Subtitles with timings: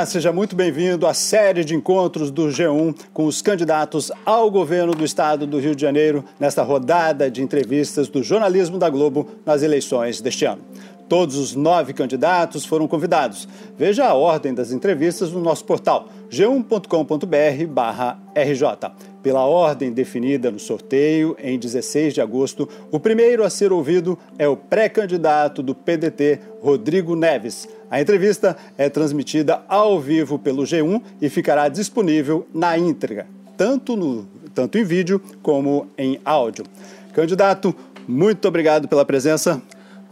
[0.00, 4.94] Olá, seja muito bem-vindo à série de encontros do G1 com os candidatos ao governo
[4.94, 9.62] do estado do Rio de Janeiro nesta rodada de entrevistas do jornalismo da Globo nas
[9.62, 10.62] eleições deste ano.
[11.10, 13.48] Todos os nove candidatos foram convidados.
[13.76, 18.92] Veja a ordem das entrevistas no nosso portal g1.com.br/rj.
[19.20, 24.46] Pela ordem definida no sorteio, em 16 de agosto, o primeiro a ser ouvido é
[24.46, 27.68] o pré-candidato do PDT, Rodrigo Neves.
[27.90, 34.28] A entrevista é transmitida ao vivo pelo G1 e ficará disponível na íntegra, tanto, no,
[34.54, 36.64] tanto em vídeo como em áudio.
[37.12, 37.74] Candidato,
[38.06, 39.60] muito obrigado pela presença.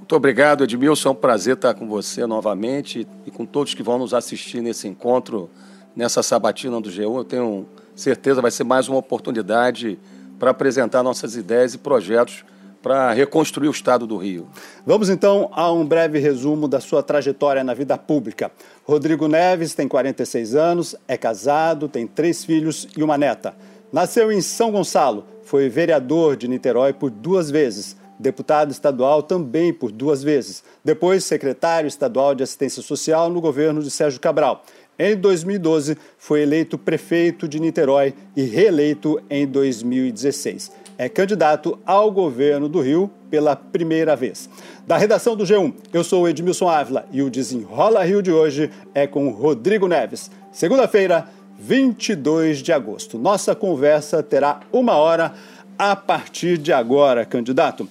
[0.08, 1.10] Muito obrigado, Edmilson.
[1.10, 4.88] É um prazer estar com você novamente e com todos que vão nos assistir nesse
[4.88, 5.50] encontro,
[5.94, 7.14] nessa sabatina do G1.
[7.14, 9.98] Eu tenho certeza vai ser mais uma oportunidade
[10.38, 12.42] para apresentar nossas ideias e projetos
[12.82, 14.48] para reconstruir o estado do Rio.
[14.86, 18.50] Vamos então a um breve resumo da sua trajetória na vida pública.
[18.84, 23.54] Rodrigo Neves tem 46 anos, é casado, tem três filhos e uma neta.
[23.92, 29.92] Nasceu em São Gonçalo, foi vereador de Niterói por duas vezes deputado estadual também por
[29.92, 34.64] duas vezes, depois secretário estadual de assistência social no governo de Sérgio Cabral.
[34.98, 40.72] Em 2012, foi eleito prefeito de Niterói e reeleito em 2016.
[40.98, 44.50] É candidato ao governo do Rio pela primeira vez.
[44.84, 49.06] Da redação do G1, eu sou Edmilson Ávila e o Desenrola Rio de hoje é
[49.06, 50.28] com Rodrigo Neves.
[50.50, 53.16] Segunda-feira, 22 de agosto.
[53.16, 55.34] Nossa conversa terá uma hora
[55.78, 57.88] a partir de agora, candidato.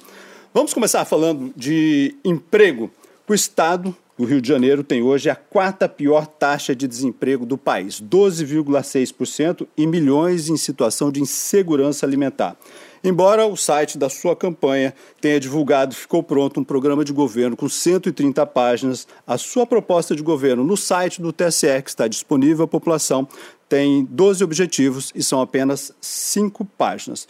[0.57, 2.89] Vamos começar falando de emprego.
[3.29, 7.59] O Estado do Rio de Janeiro tem hoje a quarta pior taxa de desemprego do
[7.59, 12.57] país, 12,6%, e milhões em situação de insegurança alimentar.
[13.03, 17.69] Embora o site da sua campanha tenha divulgado, ficou pronto um programa de governo com
[17.69, 22.67] 130 páginas, a sua proposta de governo no site do TSE, que está disponível à
[22.67, 23.27] população,
[23.69, 27.27] tem 12 objetivos e são apenas 5 páginas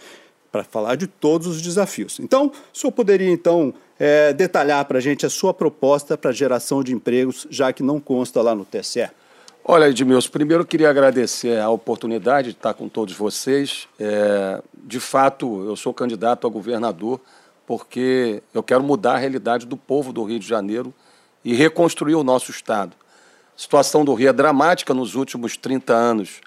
[0.51, 2.19] para falar de todos os desafios.
[2.19, 6.83] Então, o senhor poderia, então, é, detalhar para a gente a sua proposta para geração
[6.83, 9.09] de empregos, já que não consta lá no TSE?
[9.63, 13.87] Olha, Edmilson, primeiro eu queria agradecer a oportunidade de estar com todos vocês.
[13.99, 17.19] É, de fato, eu sou candidato a governador
[17.65, 20.93] porque eu quero mudar a realidade do povo do Rio de Janeiro
[21.43, 22.93] e reconstruir o nosso Estado.
[23.57, 26.39] A situação do Rio é dramática nos últimos 30 anos.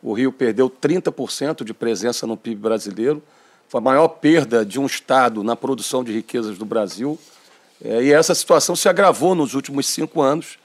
[0.00, 3.20] O Rio perdeu 30% de presença no PIB brasileiro
[3.68, 7.18] foi a maior perda de um Estado na produção de riquezas do Brasil.
[7.84, 10.58] É, e essa situação se agravou nos últimos cinco anos,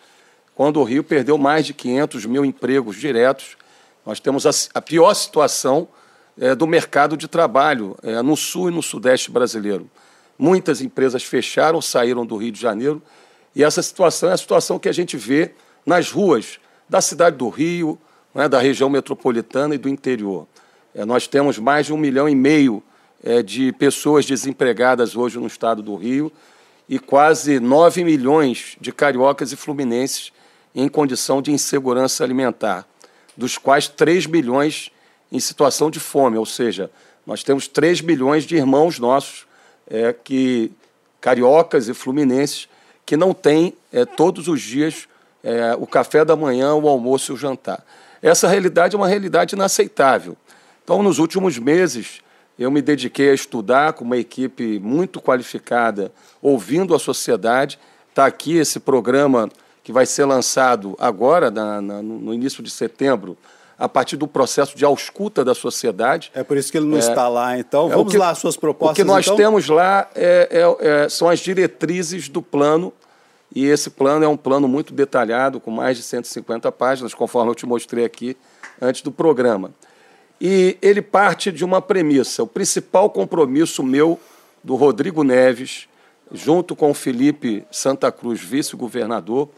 [0.55, 3.57] quando o Rio perdeu mais de 500 mil empregos diretos.
[4.05, 5.87] Nós temos a, a pior situação
[6.39, 9.89] é, do mercado de trabalho é, no sul e no sudeste brasileiro.
[10.39, 13.01] Muitas empresas fecharam, saíram do Rio de Janeiro,
[13.53, 15.51] e essa situação é a situação que a gente vê
[15.85, 16.57] nas ruas
[16.89, 17.99] da cidade do Rio,
[18.33, 20.47] né, da região metropolitana e do interior.
[20.95, 22.81] É, nós temos mais de um milhão e meio
[23.23, 26.31] é, de pessoas desempregadas hoje no estado do Rio
[26.89, 30.31] e quase 9 milhões de cariocas e fluminenses
[30.75, 32.85] em condição de insegurança alimentar,
[33.37, 34.91] dos quais 3 milhões
[35.31, 36.91] em situação de fome, ou seja,
[37.25, 39.45] nós temos 3 milhões de irmãos nossos,
[39.89, 40.71] é, que
[41.21, 42.67] cariocas e fluminenses,
[43.05, 45.07] que não têm é, todos os dias
[45.43, 47.83] é, o café da manhã, o almoço e o jantar.
[48.21, 50.37] Essa realidade é uma realidade inaceitável.
[50.83, 52.21] Então, nos últimos meses,
[52.57, 57.79] eu me dediquei a estudar com uma equipe muito qualificada, ouvindo a sociedade.
[58.09, 59.49] Está aqui esse programa
[59.83, 63.37] que vai ser lançado agora, na, na, no início de setembro,
[63.77, 66.31] a partir do processo de ausculta da sociedade.
[66.33, 67.91] É por isso que ele não é, está lá, então.
[67.91, 68.93] É Vamos que, lá, as suas propostas.
[68.93, 69.35] O que nós então?
[69.35, 72.93] temos lá é, é, é, são as diretrizes do plano,
[73.53, 77.55] e esse plano é um plano muito detalhado, com mais de 150 páginas, conforme eu
[77.55, 78.37] te mostrei aqui
[78.81, 79.71] antes do programa.
[80.39, 84.19] E ele parte de uma premissa: o principal compromisso meu,
[84.63, 85.87] do Rodrigo Neves,
[86.31, 89.49] junto com o Felipe Santa Cruz, vice-governador,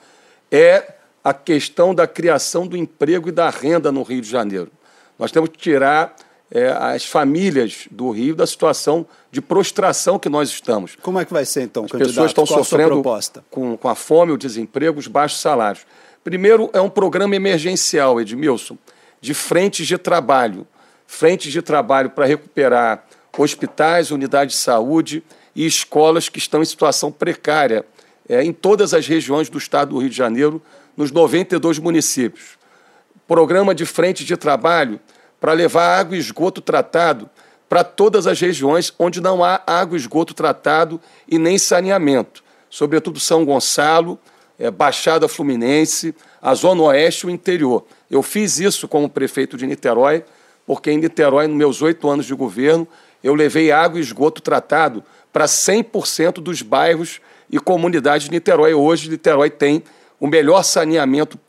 [0.51, 0.93] é
[1.23, 4.71] a questão da criação do emprego e da renda no Rio de Janeiro.
[5.17, 6.15] Nós temos que tirar
[6.51, 10.95] é, as famílias do Rio da situação de prostração que nós estamos.
[11.01, 13.03] Como é que vai ser, então, As pessoas estão Qual sofrendo
[13.49, 15.85] com, com a fome, o desemprego, os baixos salários.
[16.23, 18.77] Primeiro, é um programa emergencial, Edmilson
[19.25, 20.67] de frentes de trabalho.
[21.07, 23.03] Frentes de trabalho para recuperar
[23.37, 25.23] hospitais, unidades de saúde
[25.55, 27.85] e escolas que estão em situação precária
[28.29, 30.61] é, em todas as regiões do estado do Rio de Janeiro,
[30.95, 32.57] nos 92 municípios.
[33.27, 34.99] Programa de frente de trabalho
[35.39, 37.29] para levar água e esgoto tratado
[37.67, 43.19] para todas as regiões onde não há água e esgoto tratado e nem saneamento, sobretudo
[43.19, 44.19] São Gonçalo,
[44.59, 47.85] é, Baixada Fluminense, a Zona Oeste e o interior.
[48.09, 50.23] Eu fiz isso como prefeito de Niterói,
[50.65, 52.87] porque em Niterói, nos meus oito anos de governo,
[53.23, 55.03] eu levei água e esgoto tratado
[55.33, 57.19] para 100% dos bairros
[57.49, 58.73] e comunidades de Niterói.
[58.73, 59.83] Hoje, Niterói tem
[60.19, 61.39] o melhor saneamento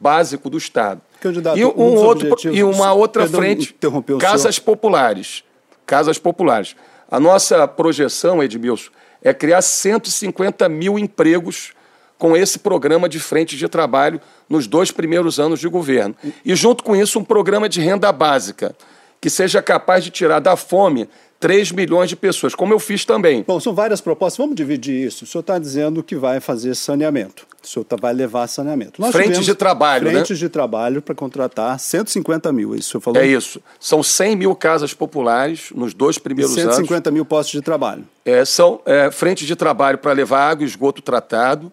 [0.00, 1.00] básico do Estado.
[1.20, 3.74] Candidato, e, um outro, e uma outra Perdão, frente,
[4.18, 4.64] casas senhor.
[4.64, 5.44] populares.
[5.86, 6.76] Casas populares.
[7.10, 8.90] A nossa projeção, Edmilson,
[9.22, 11.72] é criar 150 mil empregos
[12.18, 16.14] com esse programa de frente de trabalho nos dois primeiros anos de governo.
[16.44, 18.74] E, junto com isso, um programa de renda básica,
[19.20, 21.08] que seja capaz de tirar da fome
[21.44, 23.44] 3 milhões de pessoas, como eu fiz também.
[23.46, 24.38] Bom, são várias propostas.
[24.38, 25.24] Vamos dividir isso.
[25.24, 27.46] O senhor está dizendo que vai fazer saneamento.
[27.62, 28.98] O senhor tá, vai levar saneamento.
[28.98, 30.12] Nós Frentes tivemos de trabalho, né?
[30.12, 33.22] Frentes de trabalho para contratar 150 mil, é isso que o senhor falou?
[33.22, 33.60] É isso.
[33.78, 36.76] São 100 mil casas populares nos dois primeiros anos.
[36.76, 38.06] 150 mil postos de trabalho.
[38.24, 41.70] É, são é, frentes de trabalho para levar água e esgoto tratado,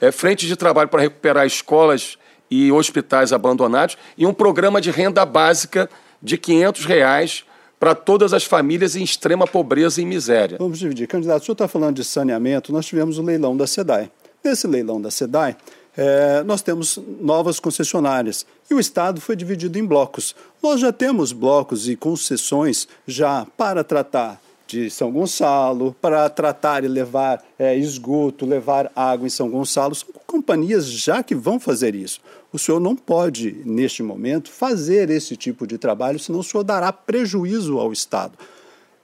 [0.00, 2.18] é, frentes de trabalho para recuperar escolas
[2.50, 5.90] e hospitais abandonados e um programa de renda básica
[6.22, 7.44] de 500 reais
[7.78, 10.56] para todas as famílias em extrema pobreza e miséria.
[10.58, 11.06] Vamos dividir.
[11.06, 14.10] Candidato, o senhor está falando de saneamento, nós tivemos o leilão da SEDAI.
[14.42, 15.56] Nesse leilão da SEDAI,
[15.96, 20.34] é, nós temos novas concessionárias e o Estado foi dividido em blocos.
[20.62, 26.88] Nós já temos blocos e concessões já para tratar de São Gonçalo, para tratar e
[26.88, 29.94] levar é, esgoto, levar água em São Gonçalo.
[29.94, 32.20] São companhias já que vão fazer isso.
[32.52, 36.92] O senhor não pode, neste momento, fazer esse tipo de trabalho, senão o senhor dará
[36.92, 38.32] prejuízo ao Estado.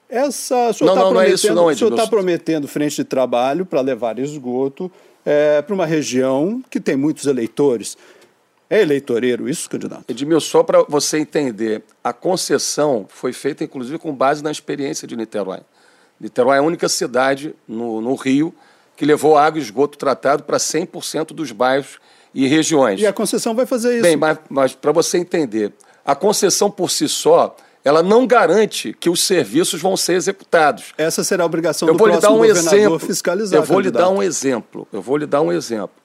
[0.09, 2.11] Essa, o senhor está não, não é prometendo, isso não, o senhor está Edmilson.
[2.11, 4.91] prometendo frente de trabalho para levar esgoto
[5.25, 7.97] é, para uma região que tem muitos eleitores.
[8.73, 10.05] É eleitoreiro isso, candidato?
[10.09, 15.15] Edmilson, só para você entender, a concessão foi feita, inclusive, com base na experiência de
[15.15, 15.61] Niterói.
[16.19, 18.55] Niterói é a única cidade no, no Rio
[18.97, 21.99] que levou água e esgoto tratado para 100% dos bairros
[22.33, 22.99] e regiões.
[22.99, 24.05] E a concessão vai fazer isso.
[24.05, 25.71] Bem, mas, mas para você entender,
[26.03, 27.55] a concessão por si só,
[27.85, 30.95] ela não garante que os serviços vão ser executados.
[30.97, 32.99] Essa será a obrigação Eu do vou lhe dar um exemplo.
[32.99, 33.61] fiscalizar.
[33.61, 34.09] Eu vou lhe candidato.
[34.09, 34.89] dar um exemplo.
[34.91, 36.02] Eu vou lhe dar um exemplo.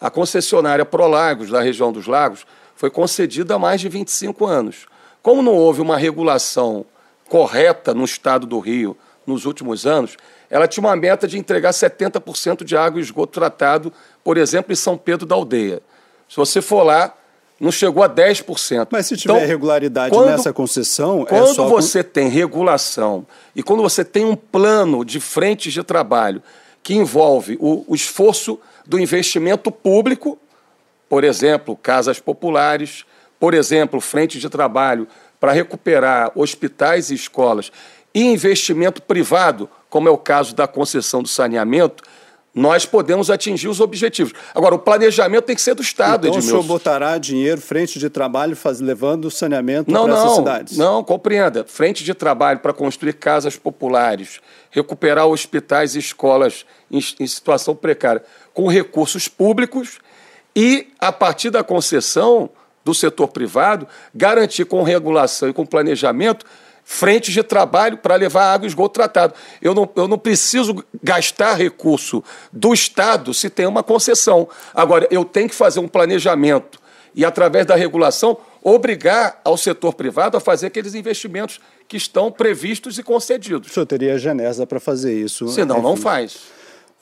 [0.00, 4.86] A concessionária Prolagos, da região dos Lagos, foi concedida há mais de 25 anos.
[5.22, 6.84] Como não houve uma regulação
[7.28, 10.16] correta no estado do Rio nos últimos anos,
[10.48, 13.92] ela tinha uma meta de entregar 70% de água e esgoto tratado,
[14.24, 15.80] por exemplo, em São Pedro da Aldeia.
[16.28, 17.14] Se você for lá,
[17.60, 18.88] não chegou a 10%.
[18.90, 23.26] Mas se tiver Então, irregularidade quando- nessa concessão, é quando só com- você tem regulação
[23.54, 26.42] e quando você tem um plano de frentes de trabalho
[26.82, 28.58] que envolve o, o esforço
[28.90, 30.36] do investimento público,
[31.08, 33.04] por exemplo, casas populares,
[33.38, 35.06] por exemplo, frentes de trabalho
[35.38, 37.70] para recuperar hospitais e escolas,
[38.12, 42.02] e investimento privado, como é o caso da concessão do saneamento,
[42.54, 44.32] nós podemos atingir os objetivos.
[44.54, 46.66] Agora, o planejamento tem que ser do Estado, Então o senhor Edmilson.
[46.68, 50.76] botará dinheiro, frente de trabalho, faz, levando saneamento Não, para essas não, cidades.
[50.76, 51.64] não, compreenda.
[51.64, 58.22] Frente de trabalho para construir casas populares, recuperar hospitais e escolas em, em situação precária,
[58.52, 59.98] com recursos públicos
[60.54, 62.50] e, a partir da concessão
[62.84, 66.44] do setor privado, garantir com regulação e com planejamento
[66.84, 69.34] frentes de trabalho para levar água e esgoto tratado.
[69.60, 72.22] Eu não, eu não preciso gastar recurso
[72.52, 74.48] do Estado se tem uma concessão.
[74.74, 76.80] Agora, eu tenho que fazer um planejamento
[77.14, 82.98] e, através da regulação, obrigar ao setor privado a fazer aqueles investimentos que estão previstos
[82.98, 83.72] e O concedidos.
[83.72, 85.48] senhor teria genesa para fazer isso.
[85.48, 86.38] Senão, não faz.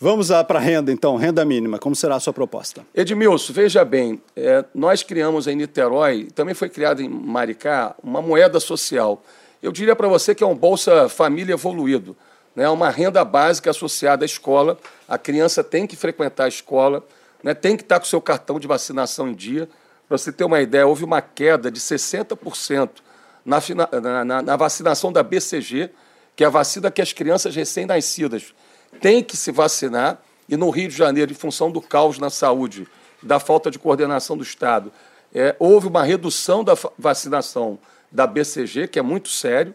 [0.01, 1.77] Vamos lá para a renda, então, renda mínima.
[1.77, 2.87] Como será a sua proposta?
[2.95, 8.61] Edmilson, veja bem, é, nós criamos em Niterói, também foi criado em Maricá, uma moeda
[8.61, 9.21] social.
[9.63, 12.17] Eu diria para você que é um Bolsa Família evoluído,
[12.55, 12.69] né?
[12.69, 14.79] uma renda básica associada à escola.
[15.09, 17.05] A criança tem que frequentar a escola,
[17.43, 17.55] né?
[17.55, 19.69] tem que estar com o seu cartão de vacinação em dia.
[20.09, 22.91] Para você ter uma ideia, houve uma queda de 60%
[23.45, 23.59] na,
[24.01, 25.91] na- na- na vacinação da BCG,
[26.37, 28.55] que é a vacina que as crianças recém-nascidas
[29.01, 32.87] têm que se vacinar, e no Rio de Janeiro, em função do caos na saúde,
[33.23, 34.91] da falta de coordenação do Estado,
[35.35, 37.79] é, houve uma redução da vacinação
[38.11, 39.75] da BCG, que é muito sério.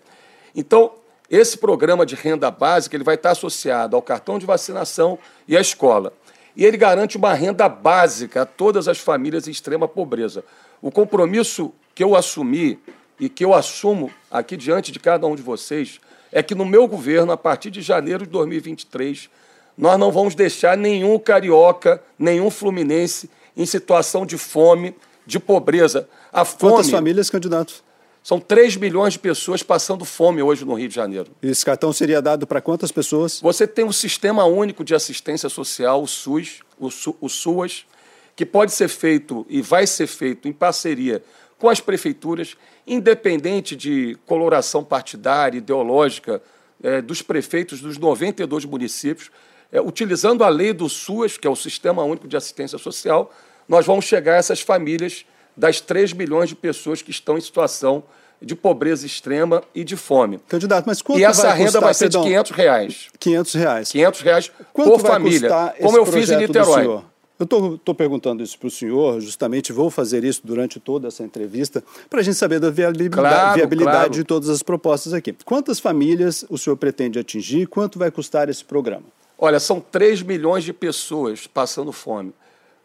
[0.55, 0.91] Então,
[1.29, 5.61] esse programa de renda básica ele vai estar associado ao cartão de vacinação e à
[5.61, 6.13] escola.
[6.55, 10.43] E ele garante uma renda básica a todas as famílias em extrema pobreza.
[10.81, 12.79] O compromisso que eu assumi
[13.19, 15.99] e que eu assumo aqui diante de cada um de vocês
[16.31, 19.29] é que no meu governo, a partir de janeiro de 2023,
[19.77, 26.07] nós não vamos deixar nenhum carioca, nenhum fluminense em situação de fome, de pobreza.
[26.31, 27.83] A fome Quantas famílias, candidato?
[28.23, 31.29] São 3 milhões de pessoas passando fome hoje no Rio de Janeiro.
[31.41, 33.41] Esse cartão seria dado para quantas pessoas?
[33.41, 37.85] Você tem o Sistema Único de Assistência Social, o SUS, o, Su, o SUAS,
[38.33, 41.21] que pode ser feito e vai ser feito em parceria
[41.59, 42.55] com as prefeituras,
[42.87, 46.41] independente de coloração partidária, ideológica,
[46.81, 49.31] é, dos prefeitos dos 92 municípios,
[49.71, 53.33] é, utilizando a lei do SUAS, que é o Sistema Único de Assistência Social,
[53.67, 55.25] nós vamos chegar a essas famílias
[55.55, 58.03] das 3 milhões de pessoas que estão em situação
[58.41, 60.39] de pobreza extrema e de fome.
[60.49, 63.07] Candidato, mas quanto E essa vai renda custar, vai ser perdão, de 500 reais.
[63.19, 63.91] 500 reais.
[63.91, 67.01] 500 reais Quanto por vai família, custar como eu fiz em Niterói.
[67.39, 67.45] Eu
[67.75, 72.19] estou perguntando isso para o senhor, justamente vou fazer isso durante toda essa entrevista, para
[72.19, 74.11] a gente saber da viabilidade, Claro, viabilidade claro.
[74.11, 75.35] de todas as propostas aqui.
[75.43, 77.65] Quantas famílias o senhor pretende atingir?
[77.67, 79.03] Quanto vai custar esse programa?
[79.37, 82.33] Olha, são 3 milhões de pessoas passando fome.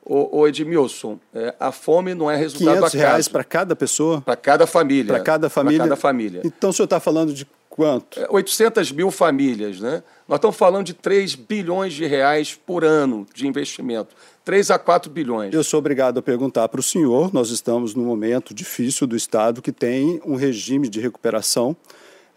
[0.09, 4.23] Ô, ô Edmilson, é, a fome não é resultado 500 do reais para cada pessoa?
[4.23, 5.13] Para cada família.
[5.13, 5.79] Para cada família?
[5.81, 6.41] Para cada família.
[6.45, 8.19] Então o senhor está falando de quanto?
[8.19, 10.03] É, 800 mil famílias, né?
[10.27, 14.17] Nós estamos falando de 3 bilhões de reais por ano de investimento.
[14.45, 15.53] 3 a 4 bilhões.
[15.53, 17.33] Eu sou obrigado a perguntar para o senhor.
[17.33, 21.77] Nós estamos num momento difícil do Estado que tem um regime de recuperação.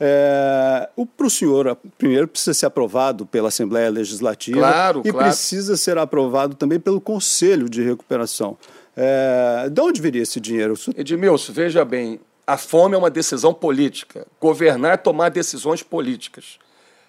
[0.03, 5.27] É, para o senhor, primeiro precisa ser aprovado pela Assembleia Legislativa Claro, e claro.
[5.27, 8.57] precisa ser aprovado também pelo Conselho de Recuperação.
[8.97, 10.73] É, de onde viria esse dinheiro?
[10.97, 14.25] Edmilson, veja bem, a fome é uma decisão política.
[14.39, 16.57] Governar é tomar decisões políticas.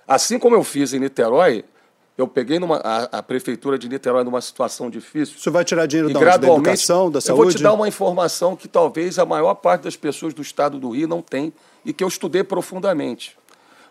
[0.07, 1.65] Assim como eu fiz em Niterói,
[2.17, 5.39] eu peguei numa, a, a prefeitura de Niterói numa situação difícil.
[5.39, 6.25] Senhor vai tirar dinheiro da, onde?
[6.25, 7.43] da gradualmente, educação, da eu saúde?
[7.43, 10.91] vou te dar uma informação que talvez a maior parte das pessoas do estado do
[10.91, 11.53] Rio não tem
[11.85, 13.37] e que eu estudei profundamente.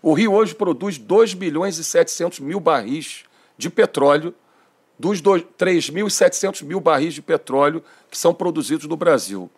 [0.01, 3.24] O Rio hoje produz 2 milhões e 700 mil barris
[3.58, 4.34] de petróleo,
[4.98, 9.50] dos dois- 3.700 mil barris de petróleo que são produzidos no Brasil.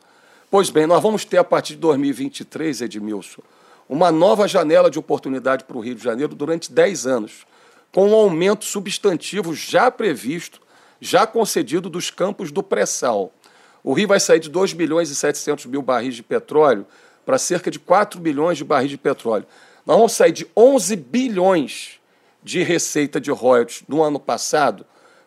[0.49, 3.41] Pois bem, nós vamos ter a partir de 2023, Edmilson,
[3.89, 7.45] uma nova janela de oportunidade para o Rio de Janeiro durante 10 anos,
[7.93, 10.59] com um aumento substantivo já previsto,
[10.99, 13.31] já concedido dos campos do pré-sal.
[13.83, 16.87] O Rio vai sair de 2 milhões e 700 mil barris de petróleo
[17.23, 19.45] para cerca de 4 milhões de barris de petróleo.
[19.85, 21.99] Nós vamos sair de 11 bilhões
[22.41, 24.85] de receita de royalties no ano passado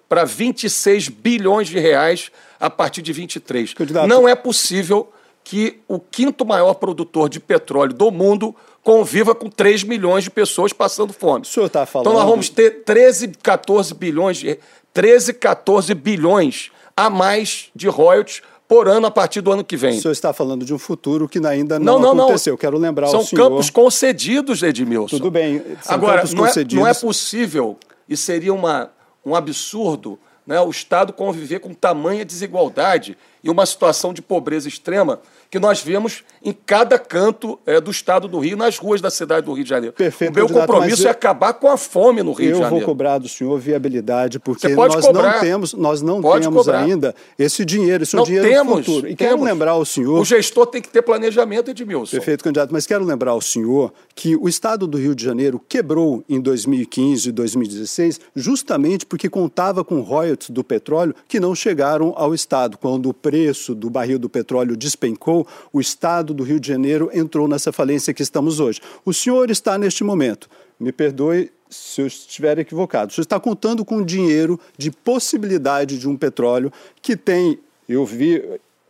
[0.08, 3.75] para 26 bilhões de reais a partir de 23.
[3.75, 4.08] Candidato.
[4.08, 5.12] Não é possível
[5.44, 8.54] que o quinto maior produtor de petróleo do mundo
[8.87, 11.43] conviva com 3 milhões de pessoas passando fome.
[11.43, 12.07] O senhor está falando...
[12.07, 14.61] Então nós vamos ter 13, 14 bilhões de
[14.95, 19.99] 13, 14 bilhões a mais de royalties por ano a partir do ano que vem.
[19.99, 22.25] O senhor está falando de um futuro que ainda Não, não, não, não.
[22.26, 22.55] aconteceu.
[22.55, 23.50] Eu Quero lembrar São ao senhor...
[23.50, 25.16] campos concedidos, Edmilson.
[25.16, 27.76] Tudo bem, são Agora, não é, não é possível,
[28.09, 28.93] e seria uma,
[29.25, 30.16] um absurdo,
[30.47, 35.81] né, o Estado conviver com tamanha desigualdade e uma situação de pobreza extrema que nós
[35.81, 39.62] vemos em cada canto eh, do Estado do Rio, nas ruas da cidade do Rio
[39.62, 39.95] de Janeiro.
[39.95, 42.62] Perfeito, o meu compromisso eu- é acabar com a fome no Rio eu de vou
[42.65, 42.87] Janeiro.
[42.87, 45.35] cobrar do senhor viabilidade, porque nós cobrar.
[45.35, 46.81] não temos, nós não Pode temos cobrar.
[46.83, 49.09] ainda esse dinheiro, esse é Não dinheiro temos, do futuro.
[49.09, 49.47] E quero temos.
[49.47, 52.11] lembrar ao senhor O gestor tem que ter planejamento, Edmilson.
[52.17, 52.73] Perfeito, candidato.
[52.73, 57.29] Mas quero lembrar ao senhor que o Estado do Rio de Janeiro quebrou em 2015
[57.29, 62.76] e 2016 justamente porque contava com royalties do petróleo que não chegaram ao Estado.
[62.79, 63.36] Quando o preço
[63.75, 68.23] do barril do petróleo despencou, o Estado do Rio de Janeiro entrou nessa falência que
[68.23, 68.81] estamos hoje.
[69.05, 70.49] O senhor está neste momento,
[70.81, 76.09] me perdoe se eu estiver equivocado, o senhor está contando com dinheiro de possibilidade de
[76.09, 78.43] um petróleo que tem, eu vi,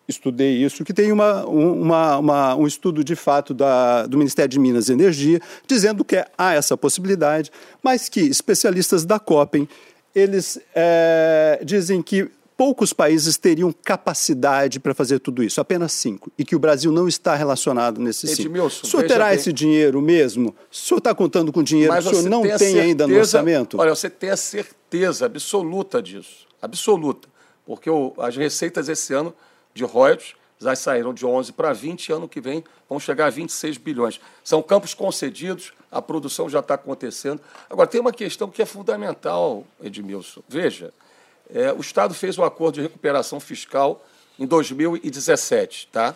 [0.07, 4.50] estudei isso, que tem uma, um- uma, uma- um estudo de fato da, do Ministério
[4.50, 7.50] de Minas e Energia dizendo que há essa possibilidade,
[7.83, 9.67] mas que especialistas da COPEN,
[10.15, 16.45] eles eh, dizem que poucos países teriam capacidade para fazer tudo isso, apenas cinco, e
[16.45, 18.43] que o Brasil não está relacionado nesses cinco.
[18.43, 19.35] Edmilson, O senhor terá bem.
[19.35, 20.55] esse dinheiro mesmo?
[20.71, 23.79] O senhor está contando com dinheiro que o senhor não tem ainda no orçamento?
[23.79, 26.47] Olha, você tem a certeza absoluta disso.
[26.63, 27.29] Absoluta.
[27.67, 29.35] Porque o- as receitas esse ano
[29.75, 33.31] de royalties já saíram de 11 para 20 e ano que vem vão chegar a
[33.31, 34.19] 26 bilhões.
[34.43, 37.41] São campos concedidos, a produção já está acontecendo.
[37.69, 40.41] Agora, tem uma questão que é fundamental, Edmilson.
[40.49, 40.93] Veja,
[41.53, 44.05] é, o Estado fez um acordo de recuperação fiscal
[44.38, 46.15] em 2017, tá?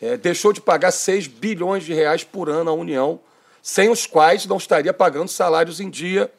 [0.00, 3.20] É, deixou de pagar 6 bilhões de reais por ano à União,
[3.62, 6.32] sem os quais não estaria pagando salários em dia,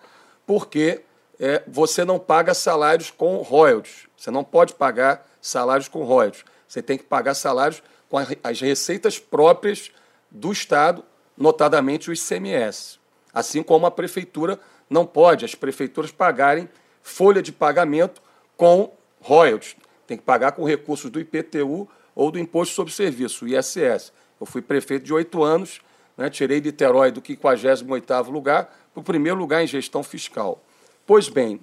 [0.45, 1.01] porque
[1.39, 4.07] é, você não paga salários com royalties.
[4.17, 6.43] Você não pode pagar salários com royalties.
[6.67, 9.91] Você tem que pagar salários com as receitas próprias
[10.29, 11.03] do Estado,
[11.37, 12.99] notadamente o ICMS.
[13.33, 14.59] Assim como a prefeitura
[14.89, 16.67] não pode, as prefeituras pagarem
[17.01, 18.21] folha de pagamento
[18.55, 18.91] com
[19.21, 19.75] royalties.
[20.07, 24.11] Tem que pagar com recursos do IPTU ou do Imposto sobre Serviço, ISS.
[24.39, 25.81] Eu fui prefeito de oito anos,
[26.17, 30.63] né, tirei Niterói do 58º lugar para o primeiro lugar em gestão fiscal.
[31.05, 31.59] Pois bem,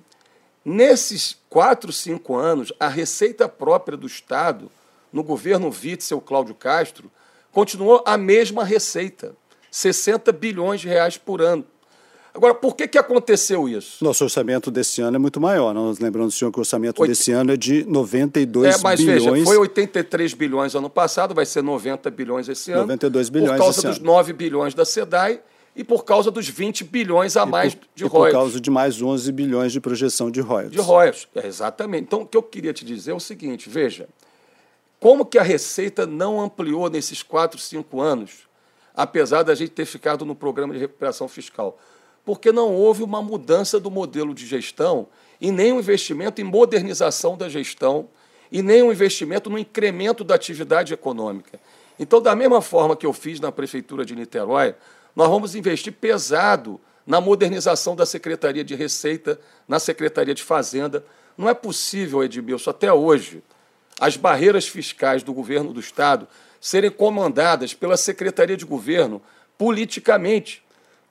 [0.68, 4.68] Nesses quatro, cinco anos, a receita própria do Estado,
[5.12, 7.08] no governo Witzel Cláudio Castro,
[7.52, 9.36] continuou a mesma receita,
[9.70, 11.64] 60 bilhões de reais por ano.
[12.36, 14.04] Agora, por que, que aconteceu isso?
[14.04, 15.72] Nosso orçamento desse ano é muito maior.
[15.72, 17.08] Nós lembrando, senhor, que o orçamento Oit...
[17.08, 19.24] desse ano é de 92 é, mas bilhões.
[19.24, 22.82] Veja, foi 83 bilhões ano passado, vai ser 90 bilhões esse ano.
[22.82, 24.04] 92 bilhões Por causa dos ano.
[24.04, 25.40] 9 bilhões da SEDAI
[25.74, 28.34] e por causa dos 20 bilhões a mais por, de e royalties.
[28.34, 30.78] por causa de mais 11 bilhões de projeção de royalties.
[30.78, 32.02] De royalties, é, exatamente.
[32.02, 34.10] Então, o que eu queria te dizer é o seguinte, veja,
[35.00, 38.46] como que a Receita não ampliou nesses 4, 5 anos,
[38.94, 41.78] apesar da gente ter ficado no programa de recuperação fiscal?
[42.26, 45.06] Porque não houve uma mudança do modelo de gestão
[45.40, 48.08] e nem um investimento em modernização da gestão
[48.50, 51.60] e nem um investimento no incremento da atividade econômica.
[51.96, 54.74] Então, da mesma forma que eu fiz na Prefeitura de Niterói,
[55.14, 61.04] nós vamos investir pesado na modernização da Secretaria de Receita, na Secretaria de Fazenda.
[61.38, 63.40] Não é possível, Edmilson, até hoje,
[64.00, 66.26] as barreiras fiscais do governo do Estado
[66.60, 69.22] serem comandadas pela Secretaria de Governo
[69.56, 70.65] politicamente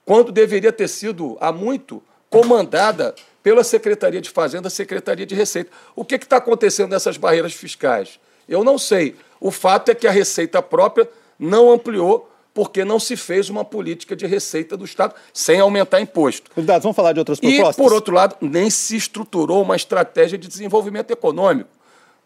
[0.06, 5.70] quando deveria ter sido há muito comandada pela Secretaria de Fazenda, Secretaria de Receita.
[5.96, 8.20] O que está acontecendo nessas barreiras fiscais?
[8.48, 9.16] Eu não sei.
[9.40, 11.08] O fato é que a receita própria
[11.38, 16.50] não ampliou porque não se fez uma política de receita do Estado sem aumentar imposto.
[16.52, 17.76] Candidato, vamos falar de outras propostas?
[17.76, 21.68] E, por outro lado, nem se estruturou uma estratégia de desenvolvimento econômico.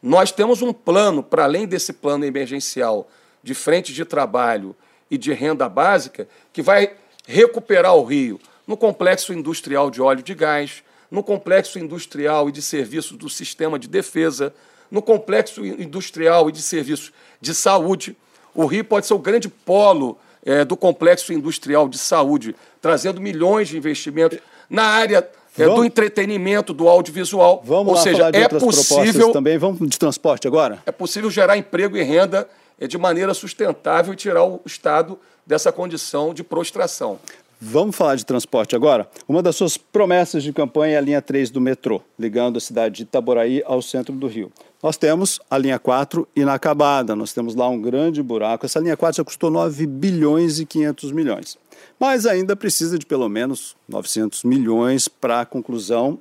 [0.03, 3.09] Nós temos um plano, para além desse plano emergencial
[3.43, 4.77] de frente de trabalho
[5.11, 6.93] e de renda básica, que vai
[7.27, 12.63] recuperar o Rio no complexo industrial de óleo de gás, no complexo industrial e de
[12.63, 14.55] serviços do sistema de defesa,
[14.91, 18.17] no complexo industrial e de serviços de saúde.
[18.55, 23.69] O Rio pode ser o grande polo é, do complexo industrial de saúde, trazendo milhões
[23.69, 25.29] de investimentos na área
[25.59, 27.63] é, do entretenimento, do audiovisual.
[27.65, 29.59] Vamos Ou lá seja, falar de é possível também.
[29.59, 30.79] Vamos de transporte agora?
[30.87, 35.19] É possível gerar emprego e renda é, de maneira sustentável e tirar o Estado
[35.51, 37.19] dessa condição de prostração.
[37.61, 39.11] Vamos falar de transporte agora?
[39.29, 42.99] Uma das suas promessas de campanha é a linha 3 do metrô, ligando a cidade
[42.99, 44.53] de Itaboraí ao centro do Rio.
[44.81, 48.65] Nós temos a linha 4 inacabada, nós temos lá um grande buraco.
[48.65, 51.59] Essa linha 4 já custou 9 bilhões e 500 milhões,
[51.99, 56.17] mas ainda precisa de pelo menos 900 milhões para a conclusão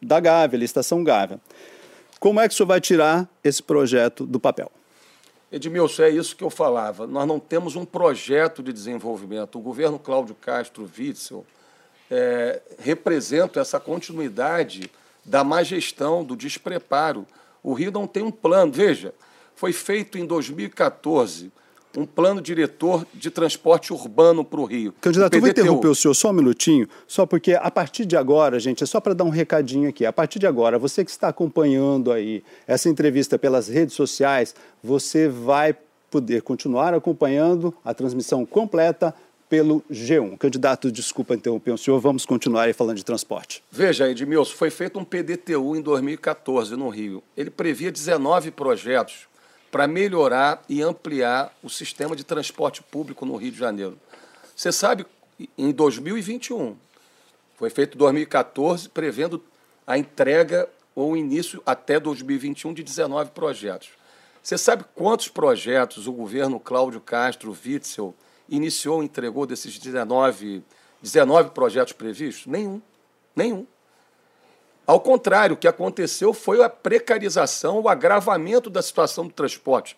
[0.00, 1.40] da Gávea, a estação Gávea.
[2.20, 4.70] Como é que o senhor vai tirar esse projeto do papel?
[5.54, 7.06] Edmilson, é isso que eu falava.
[7.06, 9.56] Nós não temos um projeto de desenvolvimento.
[9.56, 11.46] O governo Cláudio Castro Witzel
[12.10, 14.90] é, representa essa continuidade
[15.24, 17.24] da má gestão, do despreparo.
[17.62, 18.72] O Rio não tem um plano.
[18.72, 19.14] Veja,
[19.54, 21.52] foi feito em 2014
[21.96, 24.94] um plano diretor de transporte urbano para o Rio.
[25.00, 28.58] Candidato, eu vou interromper o senhor só um minutinho, só porque a partir de agora,
[28.58, 30.04] gente, é só para dar um recadinho aqui.
[30.04, 35.28] A partir de agora, você que está acompanhando aí essa entrevista pelas redes sociais, você
[35.28, 35.76] vai
[36.10, 39.14] poder continuar acompanhando a transmissão completa
[39.48, 40.38] pelo G1.
[40.38, 43.62] Candidato, desculpa interromper o senhor, vamos continuar aí falando de transporte.
[43.70, 47.22] Veja, Edmilson, foi feito um PDTU em 2014 no Rio.
[47.36, 49.28] Ele previa 19 projetos
[49.74, 53.98] para melhorar e ampliar o sistema de transporte público no Rio de Janeiro.
[54.54, 55.04] Você sabe,
[55.58, 56.76] em 2021,
[57.56, 59.42] foi feito 2014, prevendo
[59.84, 63.88] a entrega ou o início até 2021 de 19 projetos.
[64.40, 68.14] Você sabe quantos projetos o governo Cláudio Castro Witzel
[68.48, 70.62] iniciou e entregou desses 19,
[71.02, 72.46] 19 projetos previstos?
[72.46, 72.80] Nenhum.
[73.34, 73.66] Nenhum.
[74.86, 79.96] Ao contrário, o que aconteceu foi a precarização, o agravamento da situação do transporte.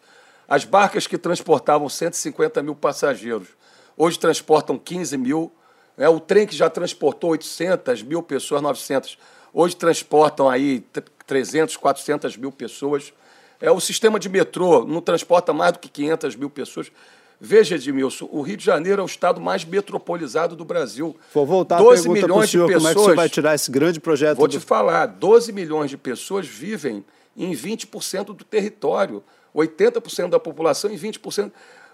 [0.49, 3.49] As barcas que transportavam 150 mil passageiros
[3.97, 5.53] hoje transportam 15 mil.
[5.97, 6.09] Né?
[6.09, 9.19] O trem que já transportou 800 mil pessoas, 900,
[9.53, 10.85] hoje transportam aí
[11.27, 13.13] 300, 400 mil pessoas.
[13.61, 16.93] É, o sistema de metrô não transporta mais do que 500 mil pessoas.
[17.41, 21.15] Veja, Edmilson, o Rio de Janeiro é o estado mais metropolizado do Brasil.
[21.35, 22.83] Vou voltar 12 milhões de pessoas.
[22.83, 24.39] Como é que você vai tirar esse grande projeto?
[24.39, 24.59] Vou do...
[24.59, 27.05] te falar, 12 milhões de pessoas vivem
[27.37, 29.23] em 20% do território,
[29.55, 31.53] 80% da população em 20%.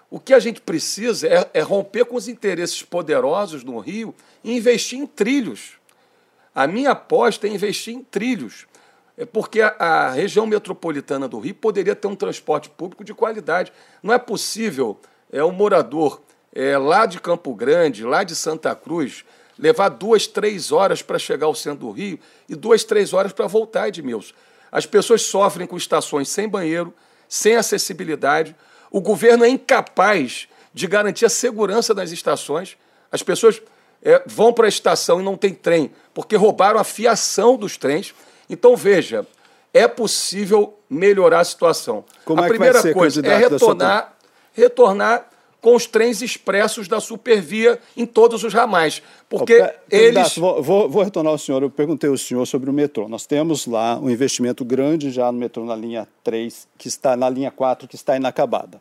[0.08, 4.56] O que a gente precisa é, é romper com os interesses poderosos no Rio e
[4.56, 5.72] investir em trilhos.
[6.54, 8.66] A minha aposta é investir em trilhos.
[9.16, 13.72] É porque a, a região metropolitana do Rio poderia ter um transporte público de qualidade.
[14.02, 14.98] Não é possível
[15.32, 16.20] é, um morador
[16.54, 19.24] é, lá de Campo Grande, lá de Santa Cruz,
[19.58, 22.18] levar duas, três horas para chegar ao centro do Rio
[22.48, 24.34] e duas, três horas para voltar, Edmilson.
[24.70, 26.92] As pessoas sofrem com estações sem banheiro,
[27.28, 28.54] sem acessibilidade.
[28.90, 32.76] O governo é incapaz de garantir a segurança das estações.
[33.10, 33.60] As pessoas
[34.02, 38.14] é, vão para a estação e não tem trem, porque roubaram a fiação dos trens.
[38.48, 39.26] Então, veja,
[39.72, 42.04] é possível melhorar a situação.
[42.24, 44.11] Como a é primeira coisa é retornar,
[44.52, 45.28] retornar
[45.62, 49.00] com os trens expressos da Supervia em todos os ramais.
[49.28, 50.36] Porque oh, eles.
[50.36, 51.62] Vou, vou, vou, retornar ao senhor.
[51.62, 53.08] Eu perguntei ao senhor sobre o metrô.
[53.08, 57.30] Nós temos lá um investimento grande já no metrô na linha 3, que está na
[57.30, 58.80] linha 4, que está inacabada.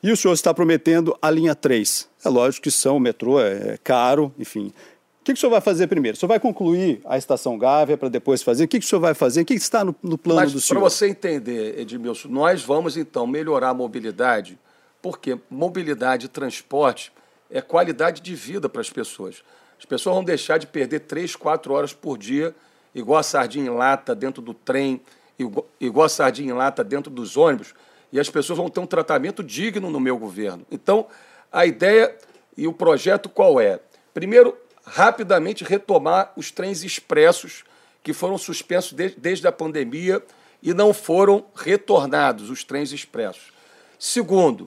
[0.00, 2.08] E o senhor está prometendo a linha 3.
[2.24, 4.72] É lógico que são, o metrô é caro, enfim.
[5.20, 6.14] O que, que o senhor vai fazer primeiro?
[6.14, 8.64] O senhor vai concluir a estação Gávea para depois fazer?
[8.64, 9.40] O que, que o senhor vai fazer?
[9.40, 10.78] O que, que está no, no plano Mas, do senhor?
[10.78, 14.58] Para você entender, Edmilson, nós vamos então melhorar a mobilidade
[15.04, 17.12] porque mobilidade e transporte
[17.50, 19.44] é qualidade de vida para as pessoas.
[19.78, 22.54] As pessoas vão deixar de perder três, quatro horas por dia,
[22.94, 25.02] igual a sardinha em lata dentro do trem,
[25.38, 27.74] igual, igual a sardinha em lata dentro dos ônibus,
[28.10, 30.64] e as pessoas vão ter um tratamento digno no meu governo.
[30.70, 31.06] Então,
[31.52, 32.16] a ideia
[32.56, 33.80] e o projeto qual é?
[34.14, 37.62] Primeiro, rapidamente retomar os trens expressos
[38.02, 40.24] que foram suspensos de, desde a pandemia
[40.62, 43.52] e não foram retornados, os trens expressos.
[43.98, 44.66] Segundo,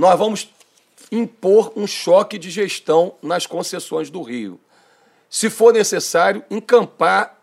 [0.00, 0.48] nós vamos
[1.12, 4.58] impor um choque de gestão nas concessões do Rio.
[5.28, 7.38] Se for necessário, encampar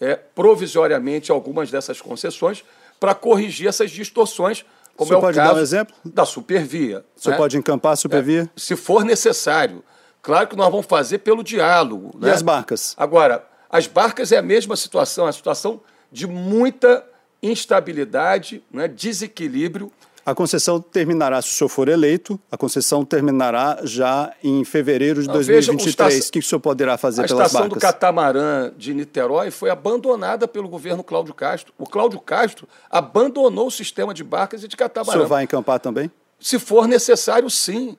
[0.00, 2.64] é, provisoriamente algumas dessas concessões
[2.98, 4.64] para corrigir essas distorções,
[4.96, 5.94] como é o pode caso dar um exemplo?
[6.04, 7.04] da Supervia.
[7.14, 7.36] Senhor né?
[7.38, 8.50] pode encampar a Supervia?
[8.56, 9.84] É, se for necessário.
[10.20, 12.10] Claro que nós vamos fazer pelo diálogo.
[12.16, 12.32] E né?
[12.32, 12.92] as barcas?
[12.96, 17.06] Agora, as barcas é a mesma situação, é a situação de muita
[17.40, 19.92] instabilidade, né, desequilíbrio
[20.24, 25.28] a concessão terminará, se o senhor for eleito, a concessão terminará já em fevereiro de
[25.28, 26.14] Não, 2023.
[26.14, 27.54] Veja, o, que o senhor poderá fazer pelas barcas?
[27.54, 31.72] A estação do catamarã de Niterói foi abandonada pelo governo Cláudio Castro.
[31.78, 35.10] O Cláudio Castro abandonou o sistema de barcas e de catamarã.
[35.10, 36.10] O senhor vai encampar também?
[36.38, 37.96] Se for necessário, sim.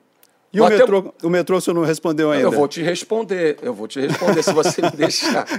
[0.52, 2.46] E o metrô, o metrô o senhor não respondeu ainda?
[2.46, 5.46] Eu vou te responder, eu vou te responder se você me deixar.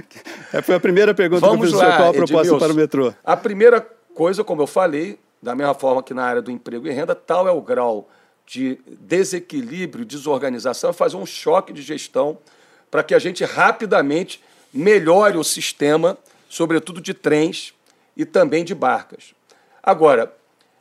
[0.52, 2.58] É, foi a primeira pergunta Vamos que eu fiz lá, qual a proposta Edmilson.
[2.58, 3.12] para o metrô?
[3.24, 6.90] A primeira coisa, como eu falei, da mesma forma que na área do emprego e
[6.90, 8.08] renda, tal é o grau
[8.46, 12.38] de desequilíbrio, desorganização, é fazer um choque de gestão
[12.90, 16.16] para que a gente rapidamente melhore o sistema,
[16.48, 17.74] sobretudo de trens
[18.16, 19.34] e também de barcas.
[19.82, 20.34] Agora,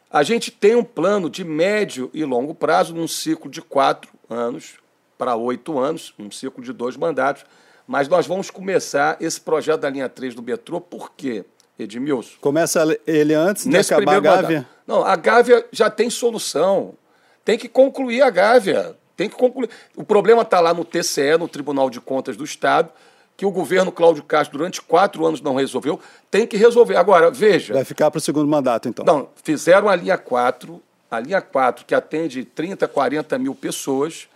[0.10, 4.76] a gente tem um plano de médio e longo prazo, num ciclo de quatro anos
[5.18, 7.46] para oito anos, um ciclo de dois mandatos,
[7.86, 11.44] mas nós vamos começar esse projeto da linha 3 do metrô, por quê?
[11.78, 12.38] Edmilson.
[12.40, 14.58] Começa ele antes de Nesse acabar a Gávea?
[14.58, 14.68] Mandato.
[14.86, 16.94] Não, a Gávea já tem solução.
[17.44, 18.96] Tem que concluir a Gávea.
[19.16, 19.70] Tem que concluir.
[19.96, 22.90] O problema está lá no TCE, no Tribunal de Contas do Estado,
[23.36, 26.00] que o governo Cláudio Castro, durante quatro anos, não resolveu.
[26.30, 26.96] Tem que resolver.
[26.96, 27.74] Agora, veja.
[27.74, 29.06] Vai ficar para o segundo mandato, então.
[29.06, 34.28] Não, fizeram a linha 4, a linha 4, que atende 30, 40 mil pessoas,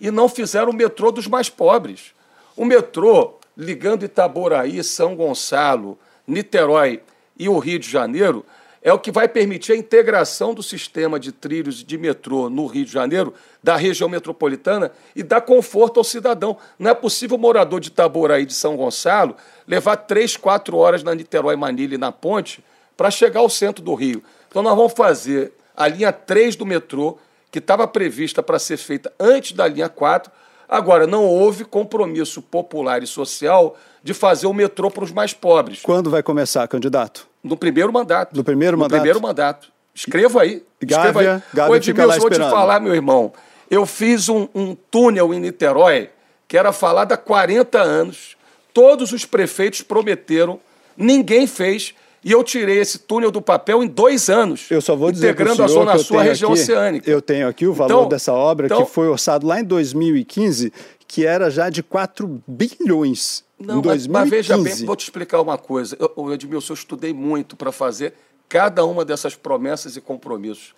[0.00, 2.12] e não fizeram o metrô dos mais pobres.
[2.56, 5.98] O metrô ligando Itaboraí, São Gonçalo,
[6.30, 7.02] Niterói
[7.38, 8.44] e o Rio de Janeiro,
[8.82, 12.84] é o que vai permitir a integração do sistema de trilhos de metrô no Rio
[12.84, 16.56] de Janeiro, da região metropolitana, e dar conforto ao cidadão.
[16.78, 19.36] Não é possível o morador de Itaboraí de São Gonçalo
[19.68, 22.64] levar três, quatro horas na Niterói Manilha e na ponte
[22.96, 24.22] para chegar ao centro do Rio.
[24.48, 27.16] Então nós vamos fazer a linha 3 do metrô,
[27.50, 30.30] que estava prevista para ser feita antes da linha 4,
[30.70, 35.80] Agora, não houve compromisso popular e social de fazer o metrô para os mais pobres.
[35.82, 37.26] Quando vai começar, candidato?
[37.42, 38.36] No primeiro mandato.
[38.36, 38.92] No primeiro mandato?
[38.92, 39.72] No primeiro mandato.
[39.92, 40.62] Escreva aí.
[40.80, 41.42] Gávea, escreva aí.
[41.52, 43.32] Gávea Ô, Edmilson, vou te falar, meu irmão.
[43.68, 46.10] Eu fiz um, um túnel em Niterói
[46.46, 48.36] que era falado há 40 anos.
[48.74, 50.58] Todos os prefeitos prometeram,
[50.96, 51.94] ninguém fez.
[52.22, 54.70] E eu tirei esse túnel do papel em dois anos.
[54.70, 57.10] Eu só vou dizer integrando a Zona Sul à região aqui, oceânica.
[57.10, 60.72] Eu tenho aqui o valor então, dessa obra então, que foi orçado lá em 2015,
[61.08, 63.42] que era já de 4 bilhões.
[63.58, 64.08] Não, em 2015.
[64.08, 65.96] Mas, mas veja bem, vou te explicar uma coisa.
[65.98, 68.12] Eu, Edmilson, eu estudei muito para fazer
[68.48, 70.74] cada uma dessas promessas e compromissos.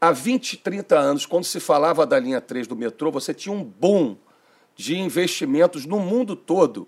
[0.00, 3.64] Há 20, 30 anos, quando se falava da linha 3 do metrô, você tinha um
[3.64, 4.16] boom
[4.76, 6.86] de investimentos no mundo todo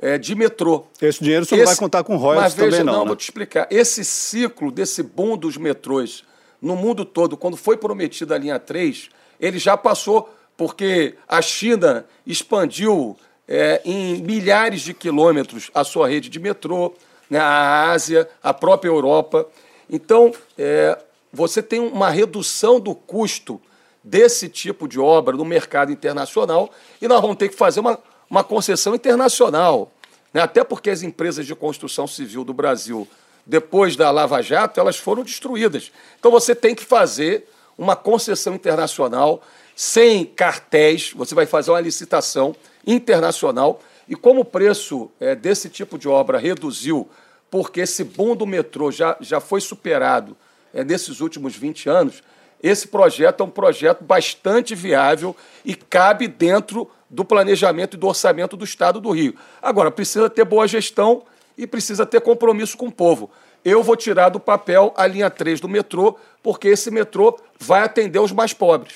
[0.00, 0.86] é, de metrô.
[1.00, 2.92] Esse dinheiro você Esse, não vai contar com royalties mas veja, também, não.
[2.92, 3.06] Não, né?
[3.08, 3.68] vou te explicar.
[3.70, 6.24] Esse ciclo desse boom dos metrôs
[6.60, 12.04] no mundo todo, quando foi prometida a linha 3, ele já passou, porque a China
[12.26, 13.16] expandiu
[13.48, 16.94] é, em milhares de quilômetros a sua rede de metrô,
[17.28, 19.46] né, a Ásia, a própria Europa.
[19.88, 20.98] Então, é,
[21.32, 23.60] você tem uma redução do custo
[24.02, 27.98] desse tipo de obra no mercado internacional e nós vamos ter que fazer uma
[28.30, 29.90] uma concessão internacional.
[30.32, 30.40] Né?
[30.40, 33.06] Até porque as empresas de construção civil do Brasil,
[33.44, 35.90] depois da Lava Jato, elas foram destruídas.
[36.18, 39.42] Então você tem que fazer uma concessão internacional
[39.74, 42.54] sem cartéis, você vai fazer uma licitação
[42.86, 43.82] internacional.
[44.08, 47.08] E como o preço é, desse tipo de obra reduziu
[47.50, 50.36] porque esse boom do metrô já, já foi superado
[50.72, 52.22] é, nesses últimos 20 anos,
[52.62, 58.56] esse projeto é um projeto bastante viável e cabe dentro do planejamento e do orçamento
[58.56, 59.34] do Estado do Rio.
[59.60, 61.24] Agora, precisa ter boa gestão
[61.58, 63.30] e precisa ter compromisso com o povo.
[63.64, 68.18] Eu vou tirar do papel a linha 3 do metrô, porque esse metrô vai atender
[68.18, 68.94] os mais pobres.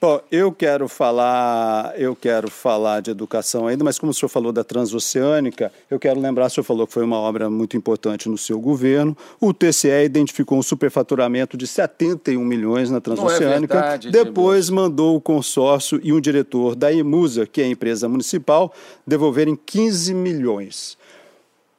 [0.00, 4.50] Bom, eu quero falar, eu quero falar de educação ainda, mas como o senhor falou
[4.50, 8.38] da Transoceânica, eu quero lembrar, o senhor falou que foi uma obra muito importante no
[8.38, 9.14] seu governo.
[9.38, 13.74] O TCE identificou um superfaturamento de 71 milhões na Transoceânica.
[13.74, 17.68] Não é verdade, depois mandou o consórcio e um diretor da Emusa, que é a
[17.68, 18.72] empresa municipal,
[19.06, 20.96] devolverem 15 milhões.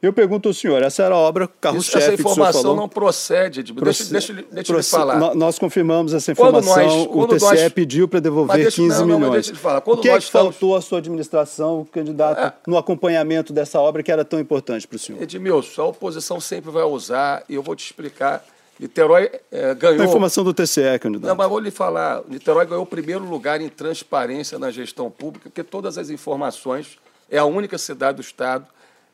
[0.02, 3.86] Eu pergunto ao senhor, essa era a obra carro-chefe Essa informação não procede, Edmilson.
[3.86, 5.36] Deixa, deixa, deixa eu falar.
[5.36, 9.20] Nós confirmamos essa informação, quando nós, o TCE nós, pediu para devolver deixa, 15 não,
[9.20, 9.50] milhões.
[9.50, 9.82] Não, falar.
[9.82, 10.56] Quando o que, é que estamos...
[10.56, 12.54] faltou à sua administração, candidato, é.
[12.66, 15.22] no acompanhamento dessa obra que era tão importante para o senhor?
[15.22, 18.44] Edmilson, a oposição sempre vai usar, e eu vou te explicar.
[18.80, 20.02] Niterói é, ganhou.
[20.02, 21.28] A informação do TCE, candidato.
[21.28, 22.24] Não, mas vou lhe falar.
[22.28, 26.98] Niterói ganhou o primeiro lugar em transparência na gestão pública, porque todas as informações
[27.30, 28.66] é a única cidade do Estado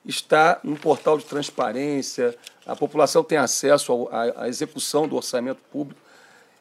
[0.07, 5.99] está no portal de transparência, a população tem acesso à execução do orçamento público.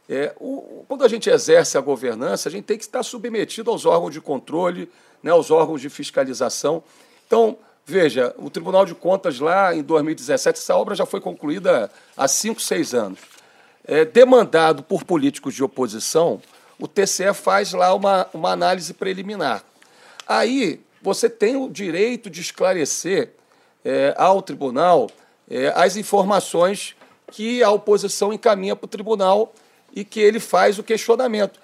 [0.09, 3.85] É, o, quando a gente exerce a governança, a gente tem que estar submetido aos
[3.85, 4.91] órgãos de controle,
[5.23, 6.83] né, aos órgãos de fiscalização.
[7.27, 12.29] Então, veja, o Tribunal de Contas lá em 2017, essa obra já foi concluída há
[12.29, 13.19] cinco, seis anos.
[13.85, 16.41] É, demandado por políticos de oposição,
[16.79, 19.65] o TCE faz lá uma, uma análise preliminar.
[20.27, 23.36] Aí você tem o direito de esclarecer
[23.87, 25.09] é, ao tribunal
[25.49, 26.97] é, as informações
[27.31, 29.55] que a oposição encaminha para o tribunal
[29.95, 31.61] e que ele faz o questionamento.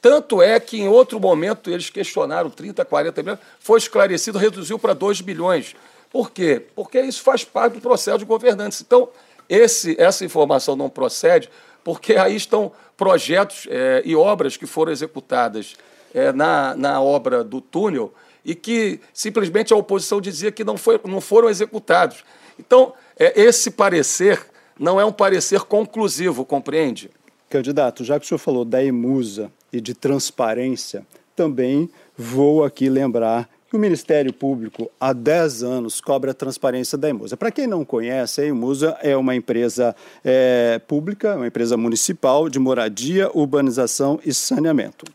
[0.00, 4.92] Tanto é que, em outro momento, eles questionaram 30, 40 milhões, foi esclarecido, reduziu para
[4.92, 5.76] 2 bilhões.
[6.10, 6.66] Por quê?
[6.74, 8.82] Porque isso faz parte do processo de governança.
[8.84, 9.08] Então,
[9.48, 11.48] esse, essa informação não procede,
[11.84, 15.76] porque aí estão projetos é, e obras que foram executadas
[16.12, 18.12] é, na, na obra do túnel
[18.44, 22.24] e que simplesmente a oposição dizia que não, foi, não foram executados.
[22.58, 24.44] Então, é, esse parecer
[24.78, 27.10] não é um parecer conclusivo, compreende?
[27.48, 33.48] Candidato, já que o senhor falou da emusa e de transparência, também vou aqui lembrar
[33.72, 37.38] que o Ministério Público há 10 anos cobra a transparência da Emusa.
[37.38, 42.58] Para quem não conhece, a Emusa é uma empresa é, pública, uma empresa municipal de
[42.58, 45.06] moradia, urbanização e saneamento.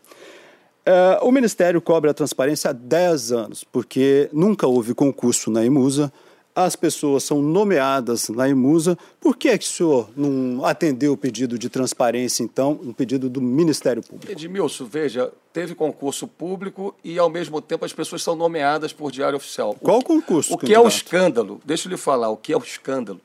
[0.88, 6.14] Uh, o Ministério cobra a transparência há 10 anos, porque nunca houve concurso na Emusa,
[6.56, 8.98] as pessoas são nomeadas na Emusa.
[9.20, 13.30] Por que é que o senhor não atendeu o pedido de transparência, então, um pedido
[13.30, 14.32] do Ministério Público?
[14.32, 19.36] Edmilson, veja, teve concurso público e, ao mesmo tempo, as pessoas são nomeadas por diário
[19.36, 19.76] oficial.
[19.76, 20.54] Qual o concurso?
[20.54, 20.84] O que candidato?
[20.84, 21.62] é o escândalo?
[21.66, 23.20] Deixa eu lhe falar, o que é o escândalo?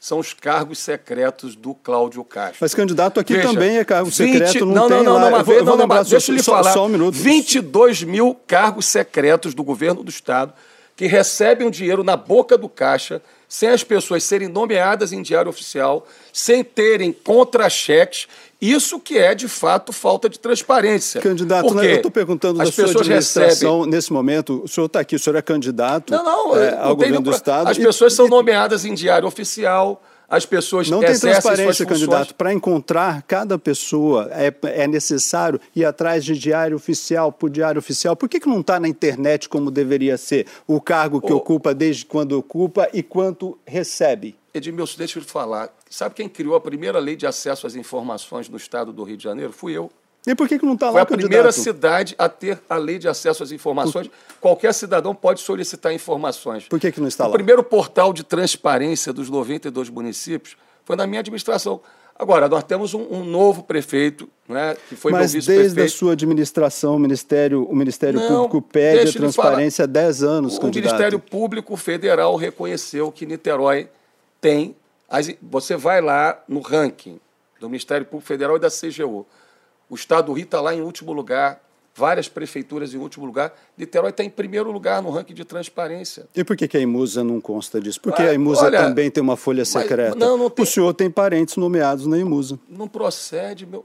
[0.00, 2.56] São os cargos secretos do Cláudio Castro.
[2.62, 5.42] Mas candidato aqui Veja, também é cargo 20, secreto, não, não tem não, não, lá.
[5.42, 6.72] Não, não, não, deixa eu lhe falar.
[6.72, 7.14] Só um minuto.
[7.14, 10.54] 22 mil cargos secretos do governo do Estado
[10.96, 15.50] que recebem o dinheiro na boca do caixa, sem as pessoas serem nomeadas em diário
[15.50, 18.28] oficial, sem terem contra-cheques
[18.60, 21.20] isso que é, de fato, falta de transparência.
[21.20, 23.90] Candidato, né, eu estou perguntando da sua administração recebem...
[23.90, 24.62] nesse momento.
[24.64, 27.68] O senhor está aqui, o senhor é candidato não, não, é, ao governo do Estado.
[27.68, 27.80] As e...
[27.80, 32.36] pessoas são nomeadas em diário oficial, as pessoas não tem transparência, candidato.
[32.36, 38.14] Para encontrar cada pessoa é, é, necessário ir atrás de diário oficial por diário oficial.
[38.14, 42.06] Por que, que não está na internet como deveria ser o cargo que ocupa desde
[42.06, 44.36] quando ocupa e quanto recebe?
[44.54, 45.74] Edmilson, deixa eu te falar.
[45.88, 49.24] Sabe quem criou a primeira lei de acesso às informações no estado do Rio de
[49.24, 49.52] Janeiro?
[49.52, 49.90] Fui eu.
[50.26, 51.28] E por que, que não está lá, Foi a candidato?
[51.28, 54.08] primeira cidade a ter a lei de acesso às informações.
[54.08, 54.14] Por...
[54.40, 56.68] Qualquer cidadão pode solicitar informações.
[56.68, 57.30] Por que, que não está o lá?
[57.30, 61.80] O primeiro portal de transparência dos 92 municípios foi na minha administração.
[62.20, 65.74] Agora, nós temos um, um novo prefeito, né, que foi Mas meu vice-prefeito.
[65.74, 70.22] desde a sua administração, o Ministério, o Ministério não, Público pede a transparência há 10
[70.22, 70.90] anos, o candidato.
[70.90, 73.88] O Ministério Público Federal reconheceu que Niterói
[74.38, 74.76] tem
[75.08, 77.18] as, você vai lá no ranking
[77.58, 79.26] do Ministério Público Federal e da CGU.
[79.90, 81.60] O Estado do Rio está lá em último lugar,
[81.96, 83.52] várias prefeituras em último lugar.
[83.76, 86.28] Niterói está em primeiro lugar no ranking de transparência.
[86.34, 88.00] E por que, que a Imusa não consta disso?
[88.00, 90.14] Porque ah, a Imusa olha, também tem uma folha secreta.
[90.14, 90.62] Não, não tem...
[90.62, 92.58] O senhor tem parentes nomeados na Imusa.
[92.68, 93.84] Não procede, meu,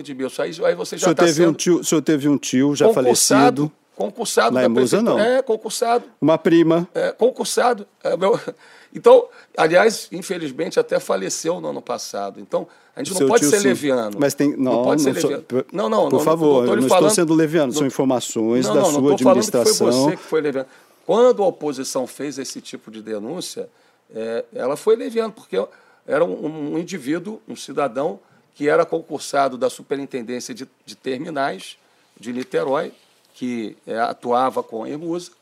[0.00, 0.42] Edmilson.
[0.42, 1.50] Aí, aí você já está sendo...
[1.50, 3.70] Um tio, o senhor teve um tio já falecido.
[3.96, 5.18] Concursado na Imusa, não.
[5.18, 6.04] É, concursado.
[6.20, 6.88] Uma prima.
[6.94, 7.86] É, concursado.
[8.02, 8.38] É, meu...
[8.96, 9.26] Então,
[9.56, 12.38] aliás, infelizmente até faleceu no ano passado.
[12.38, 13.66] Então, a gente não pode ser sim.
[13.66, 14.16] leviano.
[14.20, 14.56] Mas tem.
[14.56, 15.66] Não, não pode não ser sou, leviano.
[15.72, 19.86] Não, não, Por não, favor, não, não estou sendo leviano, são informações da sua administração.
[19.88, 20.68] Não, foi você que foi leviano.
[21.04, 23.68] Quando a oposição fez esse tipo de denúncia,
[24.14, 25.60] é, ela foi leviando, porque
[26.06, 28.20] era um, um, indivíduo, um cidadão,
[28.54, 31.76] que era concursado da Superintendência de, de Terminais
[32.18, 32.92] de Niterói,
[33.34, 35.32] que é, atuava com EMUSA,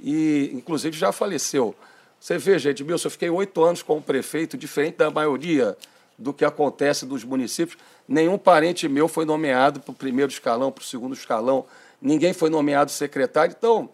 [0.00, 1.74] e inclusive já faleceu.
[2.18, 5.76] Você veja, Edmilson, eu fiquei oito anos como prefeito, diferente da maioria
[6.18, 7.78] do que acontece nos municípios.
[8.08, 11.66] Nenhum parente meu foi nomeado para o primeiro escalão, para o segundo escalão,
[12.00, 13.54] ninguém foi nomeado secretário.
[13.56, 13.90] Então,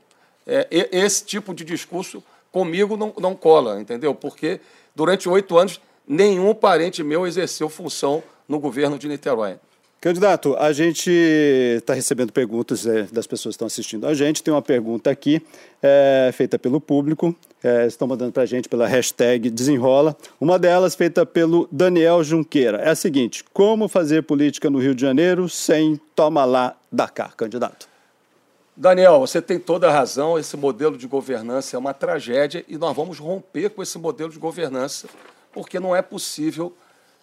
[0.46, 4.14] é, esse tipo de discurso comigo não, não cola, entendeu?
[4.14, 4.60] Porque
[4.94, 9.58] durante oito anos nenhum parente meu exerceu função no governo de Niterói.
[10.00, 14.42] Candidato, a gente está recebendo perguntas é, das pessoas que estão assistindo a gente.
[14.42, 15.42] Tem uma pergunta aqui
[15.82, 17.36] é, feita pelo público.
[17.62, 20.16] É, estão mandando para a gente pela hashtag Desenrola.
[20.40, 22.78] Uma delas feita pelo Daniel Junqueira.
[22.78, 27.28] É a seguinte: como fazer política no Rio de Janeiro sem toma lá da cá,
[27.36, 27.86] candidato?
[28.74, 30.38] Daniel, você tem toda a razão.
[30.38, 34.38] Esse modelo de governança é uma tragédia e nós vamos romper com esse modelo de
[34.38, 35.08] governança,
[35.52, 36.72] porque não é possível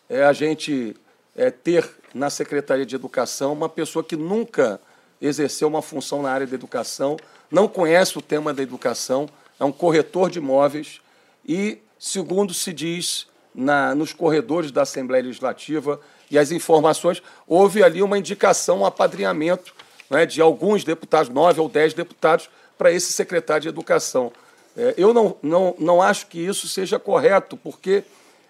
[0.07, 0.95] é, a gente
[1.37, 4.81] é, ter na Secretaria de Educação uma pessoa que nunca
[5.21, 7.15] exerceu uma função na área da educação,
[7.49, 10.99] não conhece o tema da educação, é um corretor de imóveis
[11.47, 18.01] e, segundo se diz na, nos corredores da Assembleia Legislativa e as informações, houve ali
[18.01, 19.73] uma indicação, um apadrinhamento
[20.09, 24.31] né, de alguns deputados, nove ou dez deputados, para esse secretário de Educação.
[24.75, 28.03] É, eu não, não, não acho que isso seja correto, porque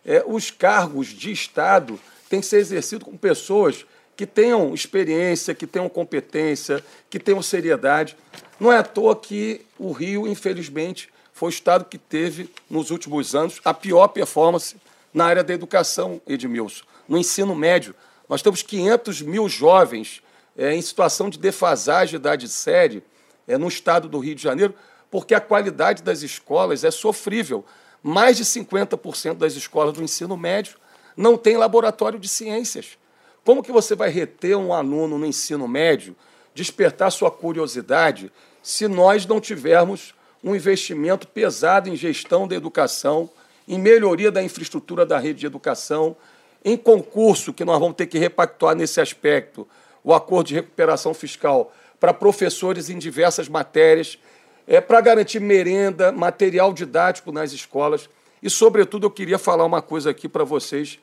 [0.06, 1.98] é, os cargos de Estado
[2.30, 3.86] tem que ser exercido com pessoas
[4.16, 8.18] que tenham experiência, que tenham competência, que tenham seriedade.
[8.60, 13.36] Não é à toa que o Rio, infelizmente, foi o estado que teve, nos últimos
[13.36, 14.76] anos, a pior performance
[15.14, 16.84] na área da educação, Edmilson.
[17.08, 17.94] No ensino médio,
[18.28, 20.24] nós temos 500 mil jovens
[20.58, 23.04] é, em situação de defasagem de idade série
[23.48, 24.74] é, no estado do Rio de Janeiro,
[25.12, 27.64] porque a qualidade das escolas é sofrível.
[28.02, 30.78] Mais de 50% das escolas do ensino médio
[31.18, 32.98] não tem laboratório de ciências.
[33.44, 36.16] Como que você vai reter um aluno no ensino médio,
[36.54, 43.30] despertar sua curiosidade, se nós não tivermos um investimento pesado em gestão da educação,
[43.68, 46.16] em melhoria da infraestrutura da rede de educação,
[46.64, 49.68] em concurso, que nós vamos ter que repactuar nesse aspecto,
[50.04, 54.20] o acordo de recuperação fiscal para professores em diversas matérias,
[54.68, 58.10] é, para garantir merenda, material didático nas escolas.
[58.44, 61.00] E, sobretudo, eu queria falar uma coisa aqui para vocês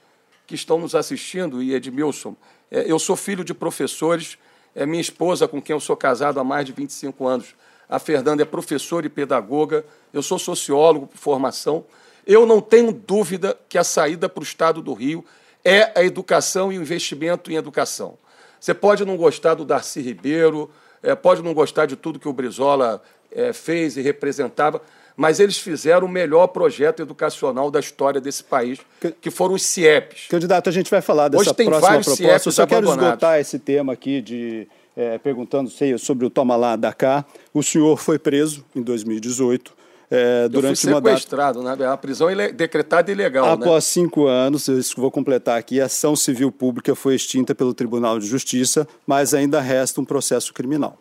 [0.46, 2.36] que estão nos assistindo, e Edmilson,
[2.70, 4.38] é, eu sou filho de professores,
[4.74, 7.54] é minha esposa, com quem eu sou casado há mais de 25 anos,
[7.88, 11.84] a Fernanda é professora e pedagoga, eu sou sociólogo por formação.
[12.26, 15.24] Eu não tenho dúvida que a saída para o Estado do Rio
[15.62, 18.18] é a educação e o investimento em educação.
[18.58, 20.70] Você pode não gostar do Darcy Ribeiro,
[21.02, 24.80] é, pode não gostar de tudo que o Brizola é, fez e representava,
[25.16, 28.78] mas eles fizeram o melhor projeto educacional da história desse país,
[29.20, 30.26] que foram os CIEPs.
[30.28, 32.24] Candidato, a gente vai falar dessa Hoje tem próxima vários proposta.
[32.28, 36.56] CIEPs Eu só quero esgotar esse tema aqui de é, perguntando sei, sobre o toma
[36.56, 37.24] lá da cá.
[37.52, 39.72] O senhor foi preso em 2018.
[40.10, 41.76] É, durante eu fui sequestrado, né?
[41.86, 43.52] A prisão ile- decretada ilegal, né?
[43.64, 48.18] Após cinco anos, eu vou completar aqui, a ação civil pública foi extinta pelo Tribunal
[48.18, 50.98] de Justiça, mas ainda resta um processo criminal.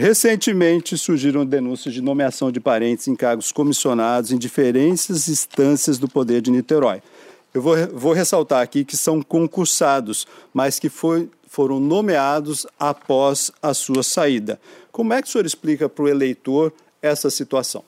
[0.00, 6.40] Recentemente surgiram denúncias de nomeação de parentes em cargos comissionados em diferentes instâncias do poder
[6.40, 7.02] de Niterói.
[7.52, 13.74] Eu vou, vou ressaltar aqui que são concursados, mas que foi, foram nomeados após a
[13.74, 14.60] sua saída.
[14.92, 17.82] Como é que o senhor explica para o eleitor essa situação?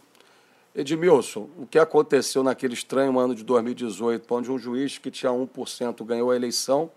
[0.74, 6.04] Edmilson, o que aconteceu naquele estranho ano de 2018, onde um juiz que tinha 1%
[6.04, 6.90] ganhou a eleição,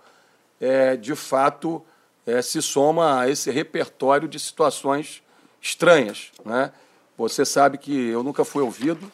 [0.59, 1.83] é, de fato
[2.25, 5.21] é, se soma a esse repertório de situações
[5.61, 6.31] estranhas.
[6.45, 6.71] Né?
[7.17, 9.11] Você sabe que eu nunca fui ouvido.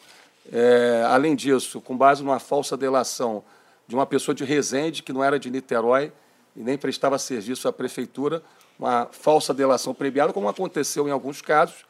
[0.52, 3.44] É, além disso, com base numa falsa delação
[3.86, 6.12] de uma pessoa de Resende, que não era de Niterói
[6.56, 8.42] e nem prestava serviço à prefeitura,
[8.78, 11.84] uma falsa delação premiada, como aconteceu em alguns casos,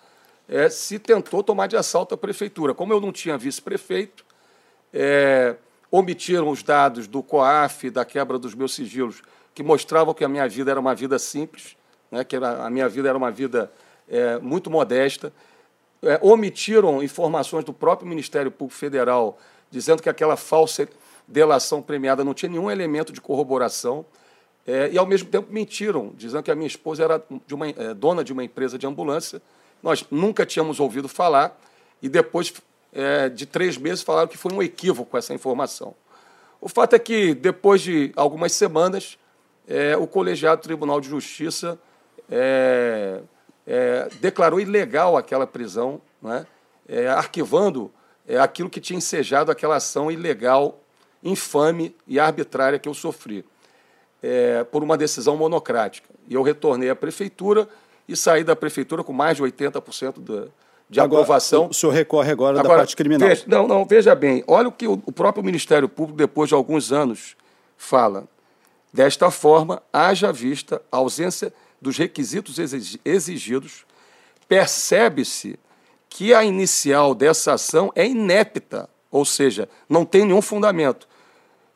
[0.49, 2.74] é, se tentou tomar de assalto a prefeitura.
[2.74, 4.24] Como eu não tinha vice-prefeito,
[4.92, 5.55] é,
[5.90, 9.22] omitiram os dados do COAF, da quebra dos meus sigilos,
[9.55, 11.76] que mostravam que a minha vida era uma vida simples,
[12.11, 13.70] né, que a minha vida era uma vida
[14.09, 15.32] é, muito modesta.
[16.03, 19.38] É, omitiram informações do próprio Ministério Público Federal,
[19.70, 20.88] dizendo que aquela falsa
[21.28, 24.05] delação premiada não tinha nenhum elemento de corroboração.
[24.66, 27.94] É, e, ao mesmo tempo, mentiram, dizendo que a minha esposa era de uma, é,
[27.94, 29.40] dona de uma empresa de ambulância.
[29.82, 31.59] Nós nunca tínhamos ouvido falar,
[32.03, 32.53] e depois
[32.92, 35.94] é, de três meses falaram que foi um equívoco essa informação.
[36.61, 39.18] O fato é que, depois de algumas semanas,
[39.70, 41.78] é, o colegiado Tribunal de Justiça
[42.28, 43.20] é,
[43.64, 46.44] é, declarou ilegal aquela prisão, né?
[46.88, 47.88] é, arquivando
[48.26, 50.80] é, aquilo que tinha ensejado aquela ação ilegal,
[51.22, 53.44] infame e arbitrária que eu sofri,
[54.20, 56.08] é, por uma decisão monocrática.
[56.26, 57.68] E eu retornei à prefeitura
[58.08, 60.48] e saí da prefeitura com mais de 80% da,
[60.88, 61.68] de agora, aprovação.
[61.68, 63.28] O senhor recorre agora, agora da parte criminal.
[63.28, 66.56] Veja, não, não, veja bem, olha o que o, o próprio Ministério Público, depois de
[66.56, 67.36] alguns anos,
[67.76, 68.26] fala.
[68.93, 72.57] Desta forma, haja vista a ausência dos requisitos
[73.05, 73.84] exigidos,
[74.49, 75.59] percebe-se
[76.09, 81.09] que a inicial dessa ação é inepta, ou seja, não tem nenhum fundamento,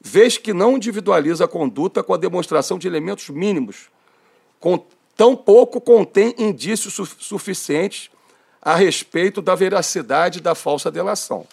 [0.01, 3.89] vez que não individualiza a conduta com a demonstração de elementos mínimos,
[4.59, 4.85] com,
[5.17, 8.11] tampouco contém indícios su suficientes
[8.61, 11.47] a respeito da veracidade da falsa delação.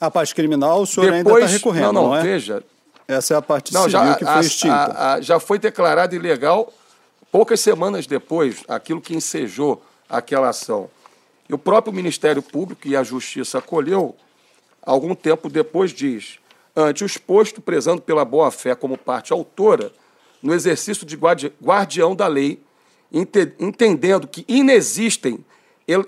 [0.00, 2.22] A parte criminal, o senhor Depois, ainda está recorrendo, não, não, não é?
[2.22, 2.64] veja...
[3.06, 4.74] Essa é a parte não, civil já, que foi a, extinta.
[4.74, 6.72] A, a, já foi declarado ilegal
[7.30, 10.90] poucas semanas depois, aquilo que ensejou aquela ação.
[11.48, 14.14] E o próprio Ministério Público e a Justiça acolheu,
[14.82, 16.38] algum tempo depois diz,
[16.76, 19.92] ante o exposto, prezando pela boa-fé como parte autora,
[20.42, 21.16] no exercício de
[21.62, 22.62] guardião da lei,
[23.58, 25.44] entendendo que inexistem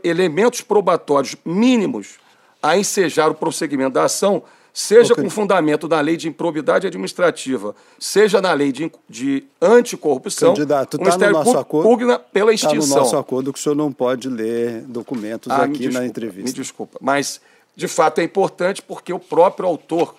[0.03, 2.19] elementos probatórios mínimos
[2.63, 4.43] a ensejar o prosseguimento da ação,
[4.75, 5.23] seja okay.
[5.23, 10.99] com fundamento na lei de improbidade administrativa, seja na lei de, de anticorrupção, Candidato, o
[10.99, 12.79] tá Ministério no nosso Público pugna pela extinção.
[12.79, 16.07] Está no nosso acordo que o senhor não pode ler documentos ah, aqui desculpa, na
[16.07, 16.51] entrevista.
[16.51, 17.41] Me desculpa, mas
[17.77, 20.17] de fato é importante porque o próprio autor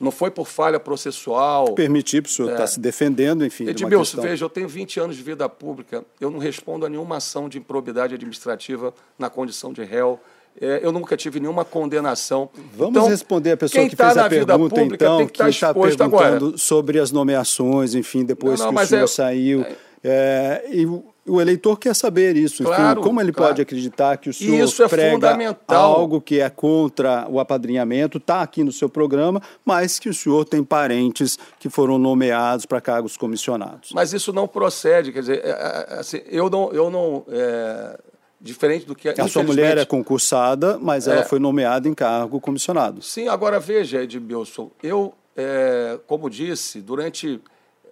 [0.00, 1.74] não foi por falha processual.
[1.74, 2.64] Permitir para o senhor estar é.
[2.64, 3.68] tá se defendendo, enfim.
[3.68, 7.46] Edmilson, veja, eu tenho 20 anos de vida pública, eu não respondo a nenhuma ação
[7.46, 10.18] de improbidade administrativa na condição de réu.
[10.60, 12.50] É, eu nunca tive nenhuma condenação.
[12.76, 15.72] Vamos então, responder a pessoa que tá fez a pergunta, pública, então, que tá está
[15.72, 16.58] perguntando agora.
[16.58, 19.62] sobre as nomeações, enfim, depois não, não, que o senhor é, saiu.
[19.62, 20.86] É, é e
[21.28, 22.64] o eleitor quer saber isso.
[22.64, 23.50] Claro, Enfim, como ele claro.
[23.50, 28.42] pode acreditar que o senhor isso é prega algo que é contra o apadrinhamento, está
[28.42, 33.16] aqui no seu programa, mas que o senhor tem parentes que foram nomeados para cargos
[33.16, 33.90] comissionados.
[33.92, 37.98] Mas isso não procede, quer dizer, é, é, assim, eu não, eu não é,
[38.40, 42.40] diferente do que a sua mulher é concursada, mas é, ela foi nomeada em cargo
[42.40, 43.02] comissionado.
[43.02, 47.40] Sim, agora veja, Edmilson, eu, é, como disse, durante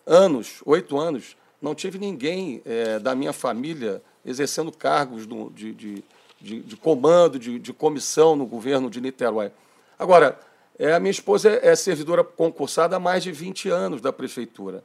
[0.06, 6.04] anos, oito anos não tive ninguém é, da minha família exercendo cargos do, de, de,
[6.40, 9.50] de, de, comando, de, de, comissão no governo de Niterói.
[9.98, 10.38] Agora,
[10.78, 14.84] é, a minha esposa é, é servidora concursada há mais de 20 anos da prefeitura.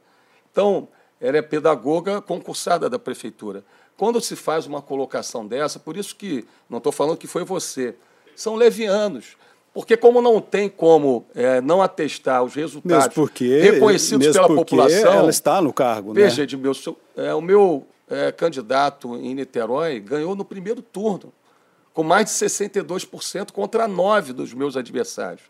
[0.50, 0.88] Então,
[1.20, 3.64] ela é pedagoga concursada da prefeitura.
[3.96, 7.94] Quando se faz uma colocação dessa, por isso que não estou falando que foi você,
[8.34, 9.36] são levianos.
[9.74, 15.12] Porque como não tem como é, não atestar os resultados porque, reconhecidos pela população...
[15.12, 16.20] ela está no cargo, né?
[16.20, 21.32] Veja, Edmilson, é, o meu é, candidato em Niterói ganhou no primeiro turno,
[21.94, 25.44] com mais de 62% contra 9% dos meus adversários.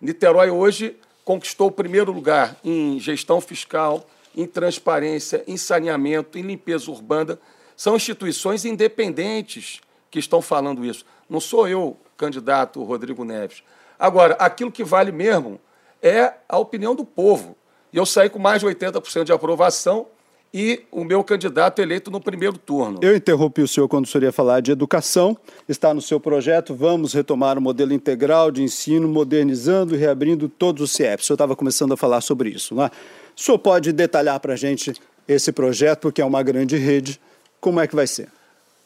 [0.00, 4.06] Niterói hoje conquistou o primeiro lugar em gestão fiscal,
[4.36, 7.36] em transparência, em saneamento, em limpeza urbana.
[7.76, 11.04] São instituições independentes que estão falando isso.
[11.28, 13.62] Não sou eu candidato Rodrigo Neves.
[13.98, 15.60] Agora, aquilo que vale mesmo
[16.02, 17.56] é a opinião do povo.
[17.92, 20.06] E eu saí com mais de 80% de aprovação
[20.52, 23.00] e o meu candidato eleito no primeiro turno.
[23.02, 25.36] Eu interrompi o senhor quando o senhor ia falar de educação.
[25.68, 30.82] Está no seu projeto, vamos retomar o modelo integral de ensino, modernizando e reabrindo todos
[30.82, 31.24] os CIEPs.
[31.24, 32.90] O senhor estava começando a falar sobre isso, não é?
[33.36, 34.94] O senhor pode detalhar para a gente
[35.28, 37.20] esse projeto, porque é uma grande rede.
[37.60, 38.30] Como é que vai ser?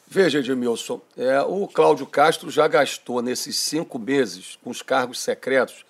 [0.06, 5.84] Veja, Edmilson, é, o Cláudio Castro já gastou nesses cinco meses com os cargos secretos,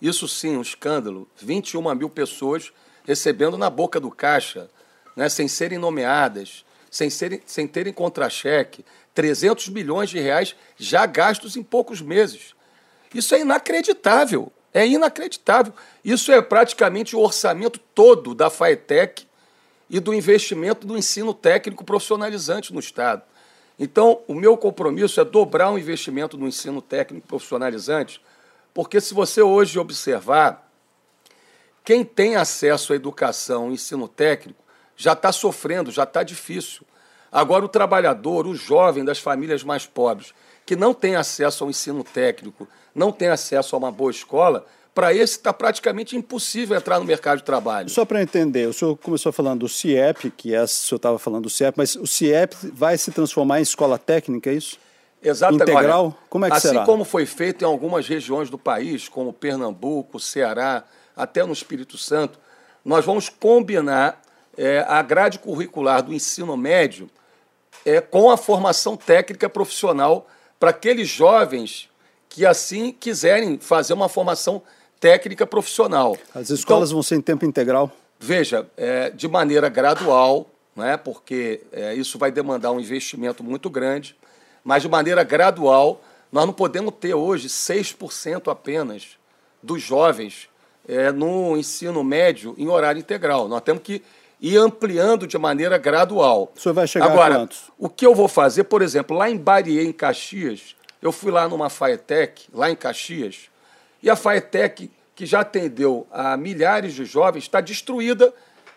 [0.00, 2.72] isso sim, um escândalo, 21 mil pessoas
[3.04, 4.70] recebendo na boca do caixa,
[5.14, 8.84] né, sem serem nomeadas, sem, serem, sem terem contra-cheque,
[9.14, 12.54] 300 milhões de reais já gastos em poucos meses.
[13.14, 15.72] Isso é inacreditável, é inacreditável.
[16.04, 19.26] Isso é praticamente o orçamento todo da FAETEC
[19.88, 23.22] e do investimento do ensino técnico profissionalizante no Estado.
[23.78, 28.20] Então, o meu compromisso é dobrar o investimento no ensino técnico profissionalizante,
[28.72, 30.70] porque se você hoje observar,
[31.84, 34.60] quem tem acesso à educação, ensino técnico,
[34.96, 36.84] já está sofrendo, já está difícil.
[37.30, 40.32] Agora, o trabalhador, o jovem das famílias mais pobres,
[40.64, 44.66] que não tem acesso ao ensino técnico, não tem acesso a uma boa escola,
[44.96, 47.90] para esse está praticamente impossível entrar no mercado de trabalho.
[47.90, 51.42] Só para entender, o senhor começou falando do CIEP, que é, o senhor estava falando
[51.42, 54.78] do CIEP, mas o CIEP vai se transformar em escola técnica, é isso?
[55.22, 55.70] Exatamente.
[55.70, 56.06] Integral?
[56.06, 56.80] Olha, como é que assim será?
[56.80, 60.82] Assim como foi feito em algumas regiões do país, como Pernambuco, Ceará,
[61.14, 62.38] até no Espírito Santo,
[62.82, 64.22] nós vamos combinar
[64.56, 67.10] é, a grade curricular do ensino médio
[67.84, 70.26] é, com a formação técnica profissional
[70.58, 71.90] para aqueles jovens
[72.30, 74.62] que assim quiserem fazer uma formação
[75.00, 76.16] técnica profissional.
[76.34, 77.90] As escolas então, vão ser em tempo integral?
[78.18, 84.16] Veja, é, de maneira gradual, né, porque é, isso vai demandar um investimento muito grande,
[84.64, 89.16] mas de maneira gradual, nós não podemos ter hoje 6% apenas
[89.62, 90.48] dos jovens
[90.88, 93.48] é, no ensino médio em horário integral.
[93.48, 94.02] Nós temos que
[94.40, 96.52] ir ampliando de maneira gradual.
[96.56, 97.70] O senhor vai chegar Agora, a quantos?
[97.78, 101.48] o que eu vou fazer, por exemplo, lá em Barier, em Caxias, eu fui lá
[101.48, 103.48] numa Faetec, lá em Caxias,
[104.06, 108.32] e a Faetec, que já atendeu a milhares de jovens, está destruída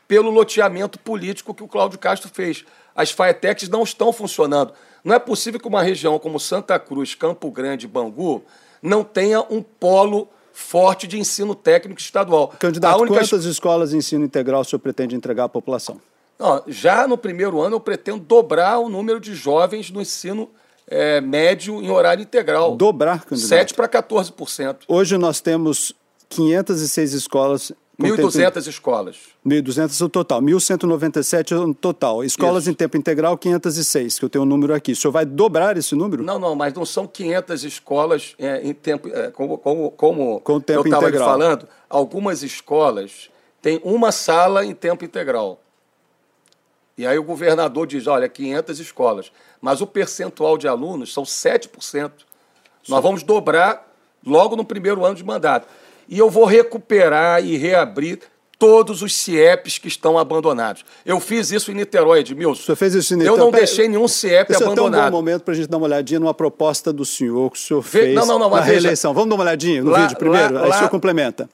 [0.07, 2.65] pelo loteamento político que o Cláudio Castro fez.
[2.95, 4.73] As Faetecs não estão funcionando.
[5.03, 8.43] Não é possível que uma região como Santa Cruz, Campo Grande, Bangu,
[8.81, 12.47] não tenha um polo forte de ensino técnico estadual.
[12.57, 13.19] Candidato, única...
[13.19, 16.01] quantas escolas de ensino integral o senhor pretende entregar à população?
[16.39, 20.49] Não, já no primeiro ano eu pretendo dobrar o número de jovens no ensino
[20.89, 22.75] é, médio em horário integral.
[22.75, 23.47] Dobrar, candidato?
[23.47, 24.77] 7 para 14%.
[24.87, 25.93] Hoje nós temos
[26.27, 29.17] 506 escolas 1.200 escolas.
[29.45, 30.41] 1.200 o total.
[30.41, 32.23] 1.197 o total.
[32.23, 32.71] Escolas Isso.
[32.71, 34.93] em tempo integral, 506, que eu tenho um número aqui.
[34.93, 36.23] O senhor vai dobrar esse número?
[36.23, 39.09] Não, não, mas não são 500 escolas é, em tempo...
[39.09, 43.29] É, como como, como Com tempo eu estava falando, algumas escolas
[43.61, 45.61] têm uma sala em tempo integral.
[46.99, 49.31] E aí o governador diz, olha, 500 escolas.
[49.61, 52.11] Mas o percentual de alunos são 7%.
[52.89, 53.89] Nós vamos dobrar
[54.25, 55.65] logo no primeiro ano de mandato
[56.09, 58.19] e eu vou recuperar e reabrir
[58.57, 60.83] todos os CIEPs que estão abandonados.
[61.05, 62.63] Eu fiz isso em Niterói, Edmilson.
[62.63, 63.39] O senhor fez isso em Niterói?
[63.39, 64.93] Eu não deixei nenhum CIEP Esse abandonado.
[64.95, 67.49] Esse é um bom momento para a gente dar uma olhadinha numa proposta do senhor
[67.49, 69.13] que o senhor fez não, não, não, na reeleição.
[69.13, 70.53] Vamos dar uma olhadinha no lá, vídeo primeiro?
[70.53, 70.75] Lá, Aí lá...
[70.75, 71.49] o senhor complementa.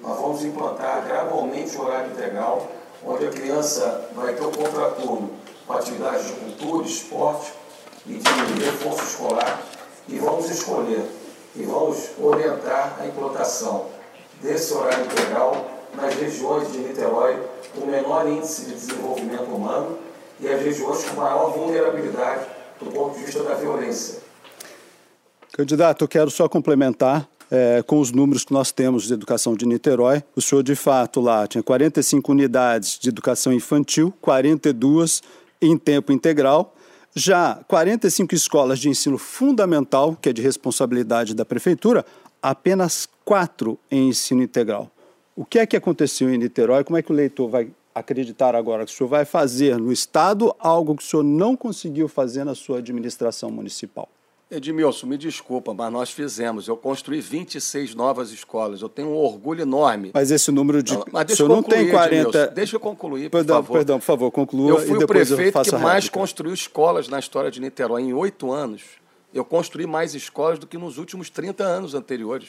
[0.00, 5.30] Nós vamos implantar gradualmente o horário integral, onde a criança vai ter o contraturno
[5.66, 7.52] com atividades de cultura, esporte
[8.06, 9.62] e de reforço escolar,
[10.08, 11.04] e vamos escolher
[11.54, 13.86] e vamos orientar a implantação
[14.40, 17.42] desse horário integral nas regiões de Niterói
[17.74, 19.98] com menor índice de desenvolvimento humano
[20.40, 22.46] e as regiões com maior vulnerabilidade
[22.80, 24.20] do ponto de vista da violência.
[25.52, 29.66] Candidato, eu quero só complementar é, com os números que nós temos de educação de
[29.66, 30.22] Niterói.
[30.36, 35.22] O senhor, de fato, lá tinha 45 unidades de educação infantil, 42
[35.60, 36.74] em tempo integral
[37.18, 42.04] já 45 escolas de ensino fundamental, que é de responsabilidade da prefeitura,
[42.40, 44.90] apenas quatro em ensino integral.
[45.34, 46.84] O que é que aconteceu em Niterói?
[46.84, 50.54] Como é que o leitor vai acreditar agora que o senhor vai fazer no Estado
[50.58, 54.08] algo que o senhor não conseguiu fazer na sua administração municipal?
[54.50, 56.68] Edmilson, me desculpa, mas nós fizemos.
[56.68, 58.80] Eu construí 26 novas escolas.
[58.80, 60.10] Eu tenho um orgulho enorme.
[60.14, 60.94] Mas esse número de.
[60.94, 62.16] Não, mas deixa senhor não tem 40.
[62.16, 62.54] Edmilson.
[62.54, 63.72] Deixa eu concluir, por perdão, favor.
[63.74, 64.70] Perdão, por favor, conclua.
[64.70, 68.02] Eu fui o prefeito que mais construiu escolas na história de Niterói.
[68.02, 68.82] Em oito anos,
[69.34, 72.48] eu construí mais escolas do que nos últimos 30 anos anteriores.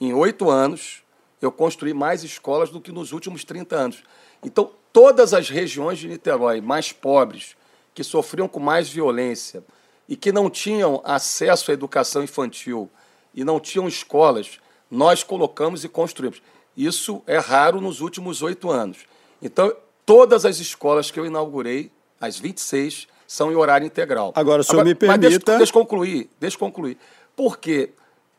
[0.00, 1.02] Em oito anos,
[1.42, 4.02] eu construí mais escolas do que nos últimos 30 anos.
[4.42, 7.54] Então, todas as regiões de Niterói mais pobres,
[7.94, 9.62] que sofriam com mais violência,
[10.08, 12.90] e que não tinham acesso à educação infantil
[13.34, 14.58] e não tinham escolas,
[14.90, 16.42] nós colocamos e construímos.
[16.76, 18.98] Isso é raro nos últimos oito anos.
[19.40, 19.74] Então,
[20.04, 21.90] todas as escolas que eu inaugurei,
[22.20, 24.32] as 26, são em horário integral.
[24.34, 25.20] Agora, se Agora, me permita...
[25.20, 26.98] Mas deixa, deixa eu concluir, deixa eu concluir.
[27.34, 27.90] Por quê?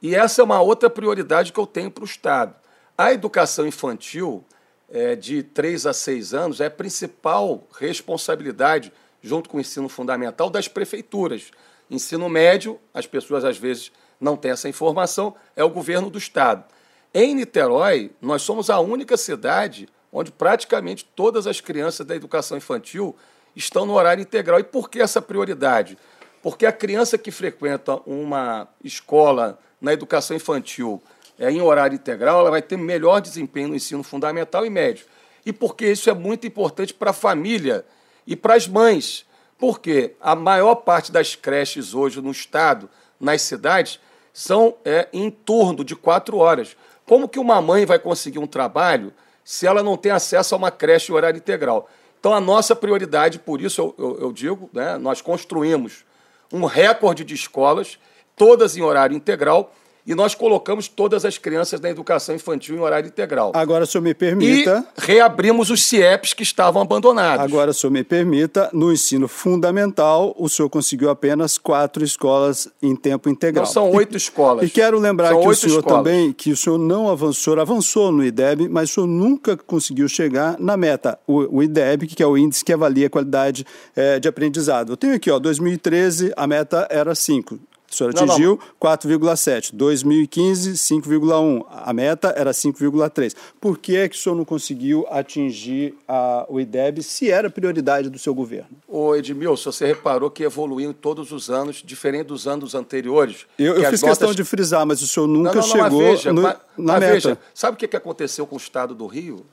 [0.01, 2.55] E essa é uma outra prioridade que eu tenho para o Estado.
[2.97, 4.43] A educação infantil,
[4.89, 8.93] é, de 3 a 6 anos, é a principal responsabilidade
[9.25, 11.49] junto com o ensino fundamental, das prefeituras.
[11.89, 16.63] Ensino médio, as pessoas às vezes não têm essa informação, é o governo do Estado.
[17.11, 23.15] Em Niterói, nós somos a única cidade onde praticamente todas as crianças da educação infantil
[23.55, 24.59] estão no horário integral.
[24.59, 25.97] E por que essa prioridade?
[26.43, 31.01] Porque a criança que frequenta uma escola na educação infantil
[31.39, 35.05] é, em horário integral, ela vai ter melhor desempenho no ensino fundamental e médio.
[35.45, 37.83] E porque isso é muito importante para a família
[38.25, 39.25] e para as mães,
[39.57, 43.99] porque a maior parte das creches hoje no estado, nas cidades,
[44.33, 46.75] são é, em torno de quatro horas.
[47.05, 49.13] Como que uma mãe vai conseguir um trabalho
[49.43, 51.89] se ela não tem acesso a uma creche em horário integral?
[52.19, 56.03] Então, a nossa prioridade, por isso eu, eu, eu digo, né, nós construímos
[56.51, 57.99] um recorde de escolas,
[58.35, 59.73] todas em horário integral,
[60.05, 63.51] e nós colocamos todas as crianças na educação infantil em horário integral.
[63.55, 64.85] Agora, se eu me permita.
[64.97, 67.43] E reabrimos os CIEPs que estavam abandonados.
[67.43, 72.95] Agora, se eu me permita, no ensino fundamental, o senhor conseguiu apenas quatro escolas em
[72.95, 73.65] tempo integral.
[73.65, 74.65] Não, são oito e, escolas.
[74.65, 76.03] E quero lembrar são que o senhor escolas.
[76.03, 80.59] também, que o senhor não avançou, avançou no IDEB, mas o senhor nunca conseguiu chegar
[80.59, 84.27] na meta, o, o IDEB, que é o índice que avalia a qualidade é, de
[84.27, 84.93] aprendizado.
[84.93, 87.59] Eu tenho aqui, ó, 2013, a meta era 5.
[87.95, 89.71] O senhor atingiu 4,7.
[89.73, 91.65] 2015, 5,1.
[91.69, 93.33] A meta era 5,3.
[93.59, 98.09] Por que é que o senhor não conseguiu atingir a, o IDEB se era prioridade
[98.09, 98.69] do seu governo?
[98.87, 103.45] Ô Edmilson, você reparou que evoluiu em todos os anos, diferente dos anos anteriores.
[103.57, 106.41] Eu, eu fiz questão de frisar, mas o senhor nunca não, não, chegou veja, no,
[106.41, 107.13] mas, na mas meta.
[107.13, 109.45] Veja, sabe o que aconteceu com o Estado do Rio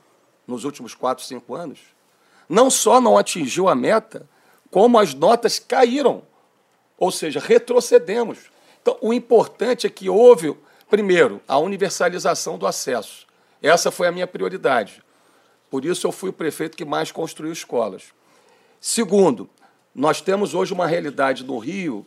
[0.45, 1.79] nos últimos 4, 5 anos?
[2.49, 4.27] Não só não atingiu a meta,
[4.69, 6.23] como as notas caíram.
[7.03, 8.39] Ou seja, retrocedemos.
[8.81, 10.55] Então, o importante é que houve,
[10.89, 13.27] primeiro, a universalização do acesso.
[13.61, 15.03] Essa foi a minha prioridade.
[15.69, 18.03] Por isso, eu fui o prefeito que mais construiu escolas.
[18.79, 19.49] Segundo,
[19.93, 22.05] nós temos hoje uma realidade no Rio,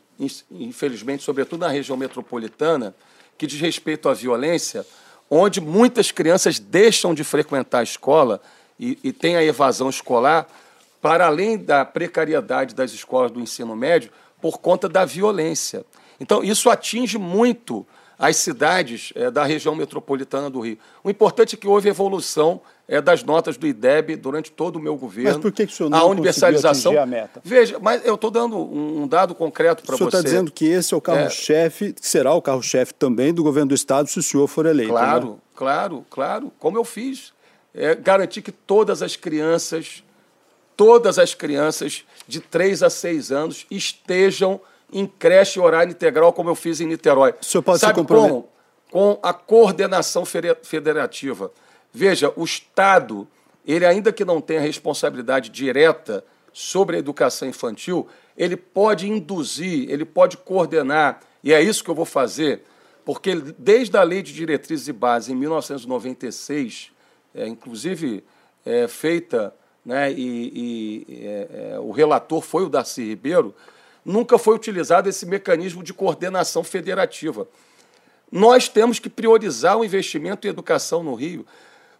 [0.51, 2.97] infelizmente, sobretudo na região metropolitana,
[3.36, 4.86] que diz respeito à violência,
[5.28, 8.40] onde muitas crianças deixam de frequentar a escola
[8.80, 10.49] e, e tem a evasão escolar,
[11.03, 14.11] para além da precariedade das escolas do ensino médio,
[14.41, 15.84] por conta da violência.
[16.20, 17.87] Então, isso atinge muito
[18.18, 20.78] as cidades é, da região metropolitana do Rio.
[21.05, 24.97] O importante é que houve evolução é, das notas do IDEB durante todo o meu
[24.97, 25.32] governo.
[25.32, 27.41] Mas por que, que o senhor não a universalização a meta?
[27.45, 30.05] Veja, mas eu estou dando um, dado concreto para você.
[30.05, 31.95] O senhor está dizendo que esse é o carro-chefe, é...
[32.01, 34.91] será o carro-chefe também do governo do Estado se o senhor for eleito.
[34.91, 35.37] Claro, né?
[35.55, 36.53] claro, claro.
[36.59, 37.34] Como eu fiz.
[37.78, 40.03] É, garantir que todas as crianças
[40.76, 44.60] todas as crianças de 3 a 6 anos estejam
[44.92, 47.34] em creche horário integral, como eu fiz em Niterói.
[47.40, 48.30] O senhor pode Sabe se comprometer?
[48.30, 48.48] Como?
[48.90, 51.50] Com a coordenação federativa.
[51.92, 53.26] Veja, o Estado,
[53.66, 58.06] ele ainda que não tenha responsabilidade direta sobre a educação infantil,
[58.36, 62.62] ele pode induzir, ele pode coordenar, e é isso que eu vou fazer,
[63.04, 66.92] porque desde a Lei de Diretrizes e Bases, em 1996,
[67.34, 68.24] é, inclusive
[68.64, 69.54] é, feita
[69.87, 73.55] né, e, e é, é, o relator foi o Darcy Ribeiro,
[74.05, 77.47] nunca foi utilizado esse mecanismo de coordenação federativa.
[78.30, 81.47] Nós temos que priorizar o investimento em educação no Rio.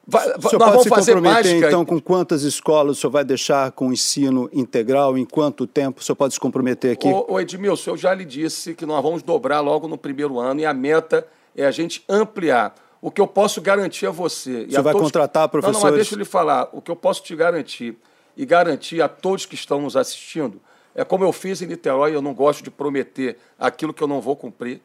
[0.05, 3.71] Vai, o senhor nós pode se comprometer, então, com quantas escolas o senhor vai deixar
[3.71, 7.09] com ensino integral, em quanto tempo o senhor pode se comprometer aqui?
[7.09, 10.61] Ô, ô Edmilson, eu já lhe disse que nós vamos dobrar logo no primeiro ano
[10.61, 11.27] e a meta
[11.57, 12.75] é a gente ampliar.
[13.01, 14.67] O que eu posso garantir a você.
[14.67, 15.09] Você vai todos...
[15.09, 15.79] contratar professores?
[15.79, 16.69] Não, não, mas deixa eu lhe falar.
[16.73, 17.97] O que eu posso te garantir
[18.37, 20.61] e garantir a todos que estão nos assistindo
[20.95, 24.19] é como eu fiz em Niterói, eu não gosto de prometer aquilo que eu não
[24.19, 24.81] vou cumprir.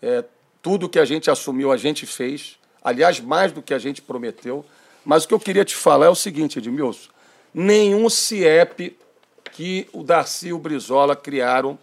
[0.00, 0.24] É,
[0.62, 2.56] tudo que a gente assumiu, a gente fez.
[2.82, 4.64] Aliás, mais do que a gente prometeu.
[5.04, 7.10] Mas o que eu queria te falar é o seguinte, Edmilson.
[7.52, 8.96] Nenhum CIEP
[9.50, 11.76] que o Darcy e o Brizola criaram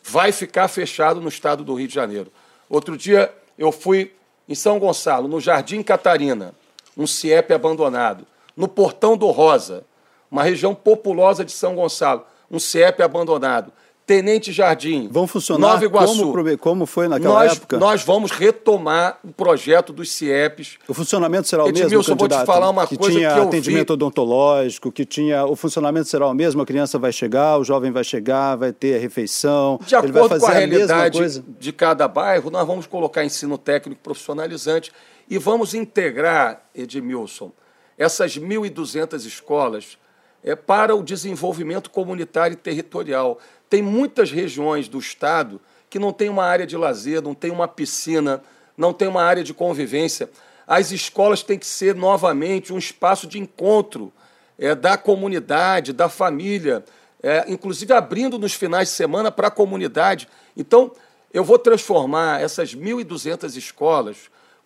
[0.00, 2.30] vai ficar fechado no estado do Rio de Janeiro.
[2.68, 4.12] Outro dia eu fui
[4.48, 6.54] em São Gonçalo, no Jardim Catarina,
[6.96, 8.26] um CIEP abandonado.
[8.56, 9.84] No Portão do Rosa,
[10.30, 13.72] uma região populosa de São Gonçalo, um CIEP abandonado.
[14.06, 16.32] Tenente Jardim, Vão funcionar Nova Iguaçu.
[16.32, 17.76] Como, como foi naquela nós, época?
[17.76, 20.78] Nós vamos retomar o projeto dos CIEPs.
[20.86, 22.32] O funcionamento será o Edmilson, mesmo, candidato?
[22.32, 23.92] eu vou te falar uma que coisa tinha que eu atendimento vi.
[23.94, 25.44] odontológico, que tinha...
[25.44, 26.62] O funcionamento será o mesmo?
[26.62, 30.46] A criança vai chegar, o jovem vai chegar, vai ter a refeição, De acordo com
[30.46, 34.92] a, a realidade de cada bairro, nós vamos colocar ensino técnico profissionalizante
[35.28, 37.50] e vamos integrar, Edmilson,
[37.98, 39.98] essas 1.200 escolas
[40.46, 43.38] é, para o desenvolvimento comunitário e territorial.
[43.68, 47.66] Tem muitas regiões do estado que não tem uma área de lazer, não tem uma
[47.66, 48.42] piscina,
[48.76, 50.30] não tem uma área de convivência.
[50.66, 54.12] As escolas têm que ser novamente um espaço de encontro
[54.58, 56.84] é, da comunidade, da família,
[57.22, 60.28] é, inclusive abrindo nos finais de semana para a comunidade.
[60.56, 60.92] Então,
[61.32, 64.16] eu vou transformar essas 1.200 escolas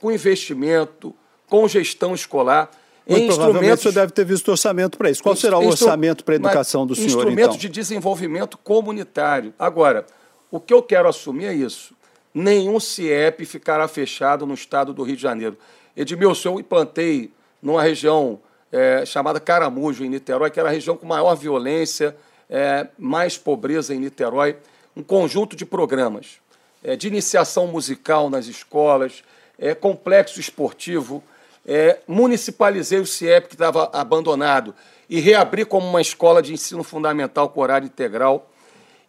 [0.01, 1.15] com investimento,
[1.49, 2.71] com gestão escolar,
[3.11, 5.23] muito provavelmente você deve ter visto orçamento para isso.
[5.23, 7.57] Qual será o orçamento para a educação do senhor, Instrumento então?
[7.57, 9.53] de desenvolvimento comunitário.
[9.59, 10.07] Agora,
[10.51, 11.95] o que eu quero assumir é isso.
[12.33, 15.57] Nenhum CIEP ficará fechado no estado do Rio de Janeiro.
[15.97, 18.39] Edmilson, eu implantei numa região
[18.73, 22.17] é, chamada Caramujo, em Niterói, que era a região com maior violência,
[22.49, 24.57] é, mais pobreza em Niterói,
[24.97, 26.41] um conjunto de programas
[26.83, 29.23] é, de iniciação musical nas escolas,
[29.59, 31.23] é, complexo esportivo,
[31.67, 34.75] é, municipalizei o CIEP, que estava abandonado,
[35.09, 38.49] e reabri como uma escola de ensino fundamental com horário integral.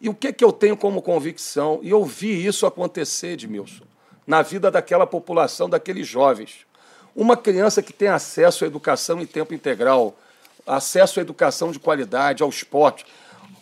[0.00, 1.78] E o que, que eu tenho como convicção?
[1.82, 3.84] E eu vi isso acontecer, Edmilson,
[4.26, 6.66] na vida daquela população, daqueles jovens.
[7.14, 10.16] Uma criança que tem acesso à educação em tempo integral,
[10.66, 13.06] acesso à educação de qualidade, ao esporte,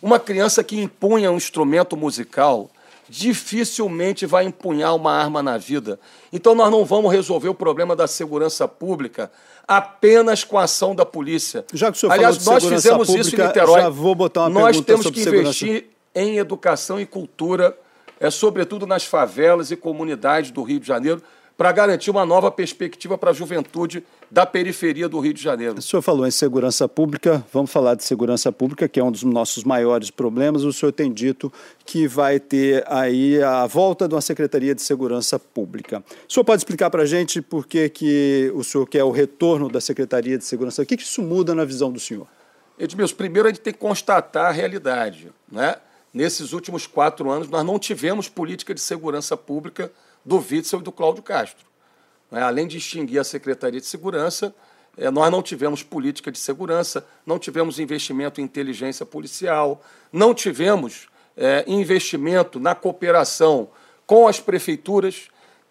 [0.01, 2.71] uma criança que impunha um instrumento musical,
[3.11, 5.99] dificilmente vai empunhar uma arma na vida.
[6.31, 9.29] Então nós não vamos resolver o problema da segurança pública
[9.67, 11.65] apenas com a ação da polícia.
[11.73, 13.81] Já que o senhor Aliás, falou de nós fizemos pública, isso em Niterói.
[13.81, 17.77] Já vou botar uma nós temos que investir em educação e cultura
[18.17, 21.23] é sobretudo nas favelas e comunidades do Rio de Janeiro,
[21.57, 25.77] para garantir uma nova perspectiva para a juventude da periferia do Rio de Janeiro.
[25.77, 29.23] O senhor falou em segurança pública, vamos falar de segurança pública, que é um dos
[29.23, 30.63] nossos maiores problemas.
[30.63, 31.51] O senhor tem dito
[31.85, 36.01] que vai ter aí a volta de uma Secretaria de Segurança Pública.
[36.29, 39.69] O senhor pode explicar para a gente por que, que o senhor quer o retorno
[39.69, 40.81] da Secretaria de Segurança?
[40.81, 42.25] O que, que isso muda na visão do senhor?
[42.79, 45.29] Edmilson, primeiro a gente tem que constatar a realidade.
[45.51, 45.75] Né?
[46.13, 49.91] Nesses últimos quatro anos, nós não tivemos política de segurança pública
[50.25, 51.70] do Witzel e do Cláudio Castro.
[52.31, 52.41] Né?
[52.41, 54.55] Além de extinguir a Secretaria de Segurança,
[54.97, 61.07] é, nós não tivemos política de segurança, não tivemos investimento em inteligência policial, não tivemos
[61.35, 63.69] é, investimento na cooperação
[64.05, 65.29] com as prefeituras,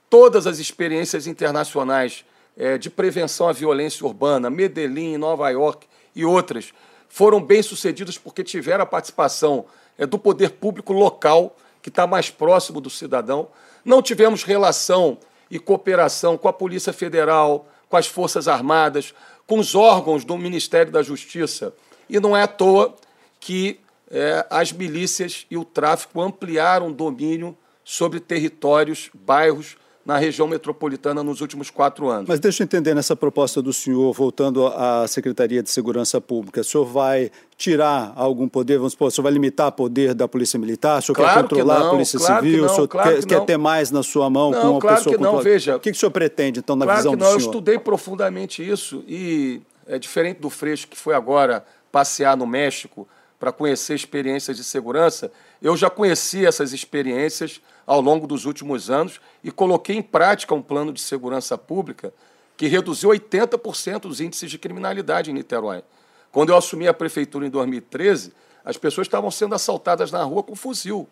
[0.09, 2.25] todas as experiências internacionais
[2.57, 6.73] é, de prevenção à violência urbana, Medellín, Nova York e outras,
[7.09, 9.67] foram bem sucedidas porque tiveram a participação
[10.09, 13.49] do poder público local, que está mais próximo do cidadão.
[13.85, 15.19] Não tivemos relação
[15.51, 19.15] e cooperação com a Polícia Federal, com as Forças Armadas,
[19.47, 21.75] com os órgãos do Ministério da Justiça.
[22.09, 22.95] E não é à toa
[23.41, 23.81] que
[24.11, 29.77] é, as milícias e o tráfico ampliaram o domínio sobre territórios, bairros
[30.11, 32.29] na região metropolitana nos últimos quatro anos.
[32.29, 36.65] Mas deixa eu entender nessa proposta do senhor, voltando à Secretaria de Segurança Pública, o
[36.65, 40.59] senhor vai tirar algum poder, vamos supor, o senhor vai limitar o poder da Polícia
[40.59, 43.15] Militar, o senhor claro quer controlar não, a Polícia claro Civil, não, o senhor claro
[43.15, 45.77] quer, quer, ter mais na sua mão não, com uma claro pessoa que não, veja.
[45.77, 47.41] O que, que o senhor pretende, então, na claro visão que do não, senhor?
[47.41, 53.07] Eu estudei profundamente isso e é diferente do Freixo, que foi agora passear no México
[53.41, 55.33] para conhecer experiências de segurança,
[55.63, 60.61] eu já conheci essas experiências ao longo dos últimos anos e coloquei em prática um
[60.61, 62.13] plano de segurança pública
[62.55, 65.83] que reduziu 80% os índices de criminalidade em Niterói.
[66.31, 70.55] Quando eu assumi a prefeitura em 2013, as pessoas estavam sendo assaltadas na rua com
[70.55, 71.09] fuzil.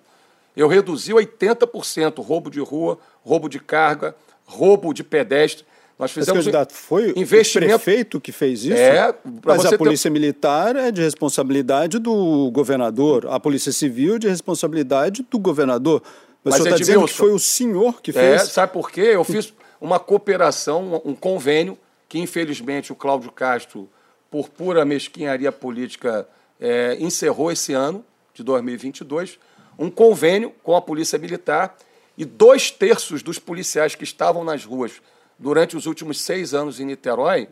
[0.55, 4.14] Eu reduzi 80% roubo de rua, roubo de carga,
[4.45, 5.64] roubo de pedestre.
[5.99, 7.74] Nós fizemos Mas, candidato, foi investimento...
[7.74, 8.74] o prefeito que fez isso?
[8.74, 9.12] É,
[9.44, 10.12] Mas a Polícia ter...
[10.12, 16.01] Militar é de responsabilidade do governador, a Polícia Civil é de responsabilidade do governador.
[16.44, 18.42] Mas, senhor está dizendo que foi o senhor que fez?
[18.42, 19.01] É, sabe por quê?
[19.01, 21.76] Eu fiz uma cooperação, um convênio,
[22.09, 23.88] que infelizmente o Cláudio Castro,
[24.30, 26.28] por pura mesquinharia política,
[26.61, 29.36] é, encerrou esse ano, de 2022,
[29.76, 31.76] um convênio com a Polícia Militar
[32.16, 34.92] e dois terços dos policiais que estavam nas ruas
[35.39, 37.49] durante os últimos seis anos em Niterói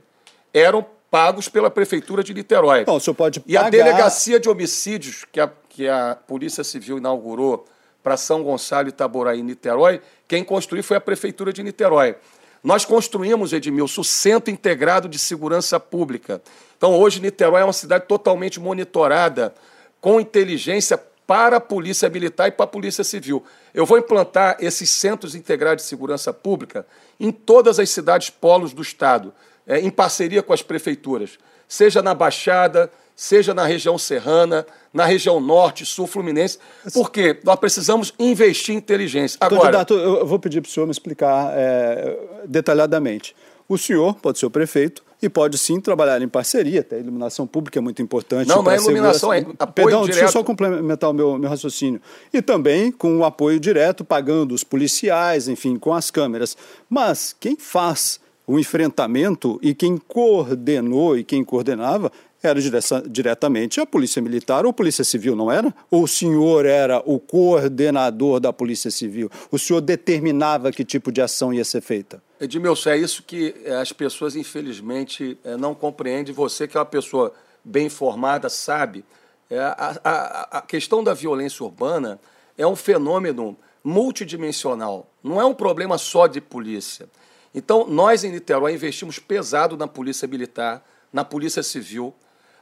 [0.52, 2.84] eram pagos pela Prefeitura de Niterói.
[2.86, 3.52] Não, o senhor pode pagar...
[3.52, 7.64] E a Delegacia de Homicídios, que a, que a Polícia Civil inaugurou
[8.02, 12.16] para São Gonçalo, Itaboraí e Niterói, quem construiu foi a Prefeitura de Niterói.
[12.62, 16.42] Nós construímos, Edmilson, o Centro Integrado de Segurança Pública.
[16.76, 19.54] Então, hoje, Niterói é uma cidade totalmente monitorada,
[20.00, 23.42] com inteligência para a Polícia Militar e para a Polícia Civil.
[23.74, 26.86] Eu vou implantar esses Centros Integrados de Segurança Pública
[27.18, 29.32] em todas as cidades polos do Estado,
[29.66, 35.40] é, em parceria com as prefeituras, seja na Baixada, seja na região serrana, na região
[35.40, 36.58] norte, sul fluminense,
[36.92, 39.38] porque nós precisamos investir em inteligência.
[39.40, 43.34] Agora, Candidato, eu vou pedir para o senhor me explicar é, detalhadamente.
[43.68, 47.46] O senhor pode ser o prefeito e pode sim trabalhar em parceria, até a iluminação
[47.46, 48.46] pública é muito importante.
[48.46, 50.06] Não, não é iluminação, é apoio Perdão, direto.
[50.06, 52.00] deixa eu só complementar o meu, meu raciocínio.
[52.32, 56.56] E também com o apoio direto, pagando os policiais, enfim, com as câmeras.
[56.88, 62.12] Mas quem faz o enfrentamento e quem coordenou e quem coordenava
[62.42, 62.60] era
[63.08, 65.74] diretamente a Polícia Militar ou Polícia Civil, não era?
[65.90, 69.30] Ou o senhor era o coordenador da Polícia Civil?
[69.50, 72.22] O senhor determinava que tipo de ação ia ser feita?
[72.40, 76.34] Edmilson, é isso que eh, as pessoas, infelizmente, eh, não compreendem.
[76.34, 77.32] Você, que é uma pessoa
[77.64, 79.04] bem informada, sabe.
[79.48, 82.20] É, a, a, a questão da violência urbana
[82.58, 85.08] é um fenômeno multidimensional.
[85.22, 87.08] Não é um problema só de polícia.
[87.54, 92.12] Então, nós em Niterói investimos pesado na Polícia Militar, na Polícia Civil,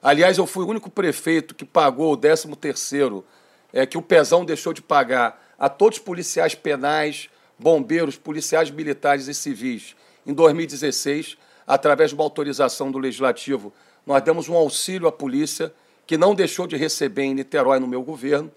[0.04, 3.24] Aliás, eu fui o único prefeito que pagou o 13 terceiro,
[3.72, 9.28] é, que o Pezão deixou de pagar a todos os policiais penais, bombeiros, policiais militares
[9.28, 9.96] e civis.
[10.26, 13.72] Em 2016, através de uma autorização do Legislativo,
[14.06, 15.72] nós demos um auxílio à polícia,
[16.06, 18.52] que não deixou de receber em Niterói no meu governo.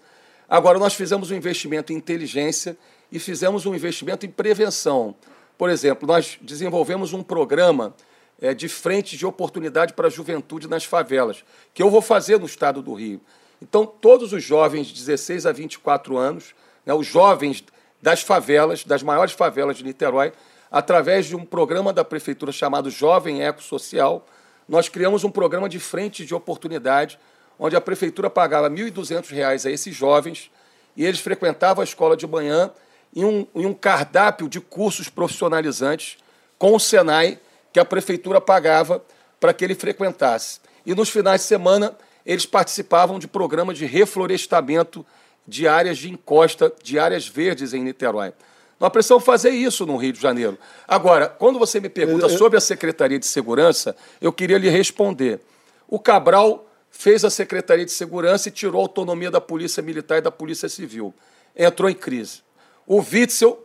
[0.46, 2.76] Agora, nós fizemos um investimento em inteligência
[3.10, 5.14] e fizemos um investimento em prevenção.
[5.56, 7.94] Por exemplo, nós desenvolvemos um programa
[8.40, 12.46] é, de frente de oportunidade para a juventude nas favelas, que eu vou fazer no
[12.46, 13.20] estado do Rio.
[13.60, 16.54] Então, todos os jovens de 16 a 24 anos,
[16.86, 17.64] né, os jovens
[18.00, 20.32] das favelas, das maiores favelas de Niterói,
[20.70, 24.24] através de um programa da prefeitura chamado Jovem Eco Social,
[24.68, 27.18] nós criamos um programa de frente de oportunidade,
[27.58, 30.50] onde a prefeitura pagava R$ 1.200 a esses jovens
[30.96, 32.70] e eles frequentavam a escola de manhã
[33.14, 36.18] em um, em um cardápio de cursos profissionalizantes
[36.58, 37.40] com o Senai,
[37.72, 39.04] que a prefeitura pagava
[39.38, 40.60] para que ele frequentasse.
[40.84, 45.04] E nos finais de semana, eles participavam de programas de reflorestamento
[45.46, 48.32] de áreas de encosta, de áreas verdes em Niterói.
[48.78, 50.56] Nós precisamos fazer isso no Rio de Janeiro.
[50.86, 55.40] Agora, quando você me pergunta sobre a Secretaria de Segurança, eu queria lhe responder.
[55.88, 60.20] O Cabral fez a Secretaria de Segurança e tirou a autonomia da Polícia Militar e
[60.20, 61.14] da Polícia Civil.
[61.56, 62.42] Entrou em crise.
[62.86, 63.64] O Witzel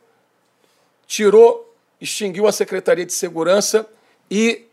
[1.05, 1.72] tirou,
[2.03, 3.87] extinguiu a Secretaria de Segurança
[4.29, 4.65] e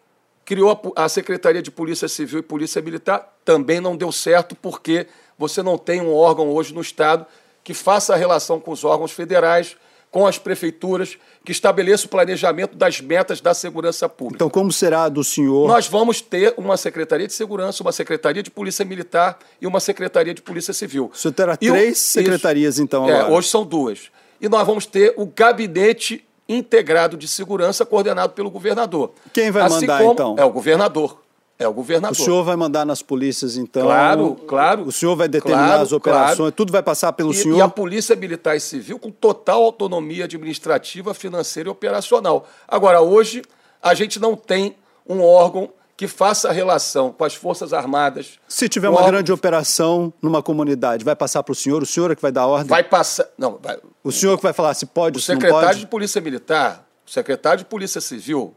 [0.44, 3.36] criou a Secretaria de Polícia Civil e Polícia Militar.
[3.44, 5.06] Também não deu certo, porque
[5.38, 7.24] você não tem um órgão hoje no Estado
[7.62, 9.76] que faça a relação com os órgãos federais,
[10.10, 14.38] com as prefeituras, que estabeleça o planejamento das metas da segurança pública.
[14.38, 15.68] Então, como será do senhor?
[15.68, 20.34] Nós vamos ter uma Secretaria de Segurança, uma Secretaria de Polícia Militar e uma Secretaria
[20.34, 21.12] de Polícia Civil.
[21.14, 22.00] O senhor terá e três o...
[22.00, 23.28] secretarias, então, agora.
[23.28, 24.10] É, hoje são duas.
[24.40, 29.12] E nós vamos ter o Gabinete Integrado de Segurança, coordenado pelo governador.
[29.32, 30.12] Quem vai assim mandar, como...
[30.12, 30.36] então?
[30.38, 31.18] É o governador.
[31.58, 32.18] É o governador.
[32.18, 33.82] O senhor vai mandar nas polícias, então?
[33.82, 34.84] Claro, claro.
[34.84, 36.52] O senhor vai determinar claro, as operações, claro.
[36.52, 37.58] tudo vai passar pelo e, senhor?
[37.58, 42.48] E a Polícia Militar e Civil com total autonomia administrativa, financeira e operacional.
[42.66, 43.42] Agora, hoje,
[43.82, 44.74] a gente não tem
[45.06, 45.68] um órgão
[46.00, 48.38] que faça a relação com as Forças Armadas.
[48.48, 49.10] Se tiver uma órgão...
[49.12, 51.82] grande operação numa comunidade, vai passar para o senhor?
[51.82, 52.68] O senhor é que vai dar ordem?
[52.68, 53.28] Vai passar.
[53.36, 53.78] Não, vai...
[54.02, 55.44] O senhor que vai falar se pode, o se não pode?
[55.44, 58.56] O secretário de Polícia Militar, o secretário de Polícia Civil,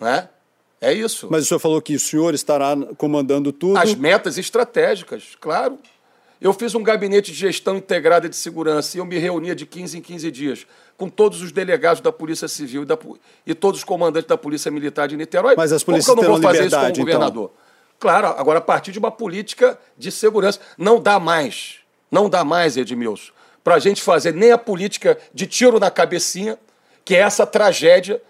[0.00, 0.28] né?
[0.80, 1.28] É isso.
[1.30, 3.76] Mas o senhor falou que o senhor estará comandando tudo.
[3.76, 5.78] As metas estratégicas, claro.
[6.42, 9.98] Eu fiz um gabinete de gestão integrada de segurança e eu me reunia de 15
[9.98, 10.66] em 15 dias
[10.96, 12.98] com todos os delegados da Polícia Civil e, da,
[13.46, 15.54] e todos os comandantes da Polícia Militar de Niterói.
[15.56, 17.04] Mas as polícias Como eu não vou fazer isso como então?
[17.04, 17.52] governador?
[17.98, 20.60] Claro, agora a partir de uma política de segurança.
[20.76, 21.76] Não dá mais,
[22.10, 23.32] não dá mais, Edmilson,
[23.62, 26.58] para a gente fazer nem a política de tiro na cabecinha,
[27.04, 28.20] que é essa tragédia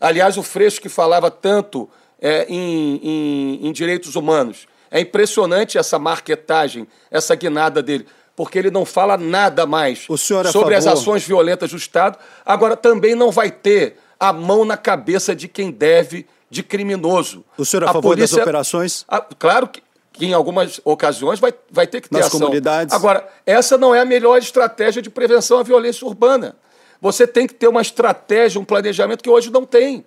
[0.00, 1.88] Aliás, o Freixo que falava tanto
[2.20, 4.66] é, em, em, em direitos humanos.
[4.96, 10.52] É impressionante essa marketagem, essa guinada dele porque ele não fala nada mais é sobre
[10.52, 10.74] favor...
[10.74, 12.18] as ações violentas do Estado.
[12.44, 17.42] Agora, também não vai ter a mão na cabeça de quem deve, de criminoso.
[17.56, 18.36] O senhor é a, a favor polícia...
[18.36, 19.04] das operações?
[19.08, 19.22] A...
[19.22, 19.82] Claro que,
[20.12, 22.40] que, em algumas ocasiões vai, vai ter que ter Nas ação.
[22.40, 22.94] comunidades?
[22.94, 26.56] Agora, essa não é a melhor estratégia de prevenção à violência urbana.
[27.00, 30.04] Você tem que ter uma estratégia, um planejamento que hoje não tem.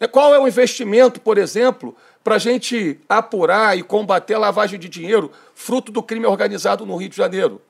[0.00, 4.78] É, qual é o investimento, por exemplo, para a gente apurar e combater a lavagem
[4.78, 7.60] de dinheiro fruto do crime organizado no Rio de Janeiro?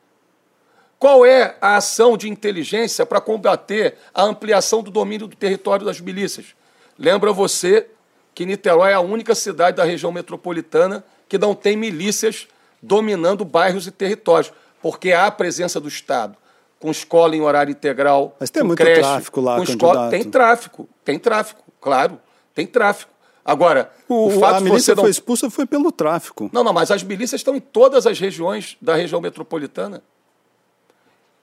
[0.98, 6.00] Qual é a ação de inteligência para combater a ampliação do domínio do território das
[6.00, 6.54] milícias?
[6.98, 7.88] Lembra você
[8.34, 12.46] que Niterói é a única cidade da região metropolitana que não tem milícias
[12.80, 16.36] dominando bairros e territórios, porque há a presença do Estado
[16.82, 18.36] com escola em horário integral.
[18.40, 20.10] Mas tem muito creche, tráfico lá, com escola.
[20.10, 22.20] Tem tráfico, tem tráfico, claro,
[22.52, 23.11] tem tráfico.
[23.44, 25.02] Agora, o, o fato a milícia não...
[25.02, 26.48] foi expulsa foi pelo tráfico.
[26.52, 30.02] Não, não, mas as milícias estão em todas as regiões da região metropolitana.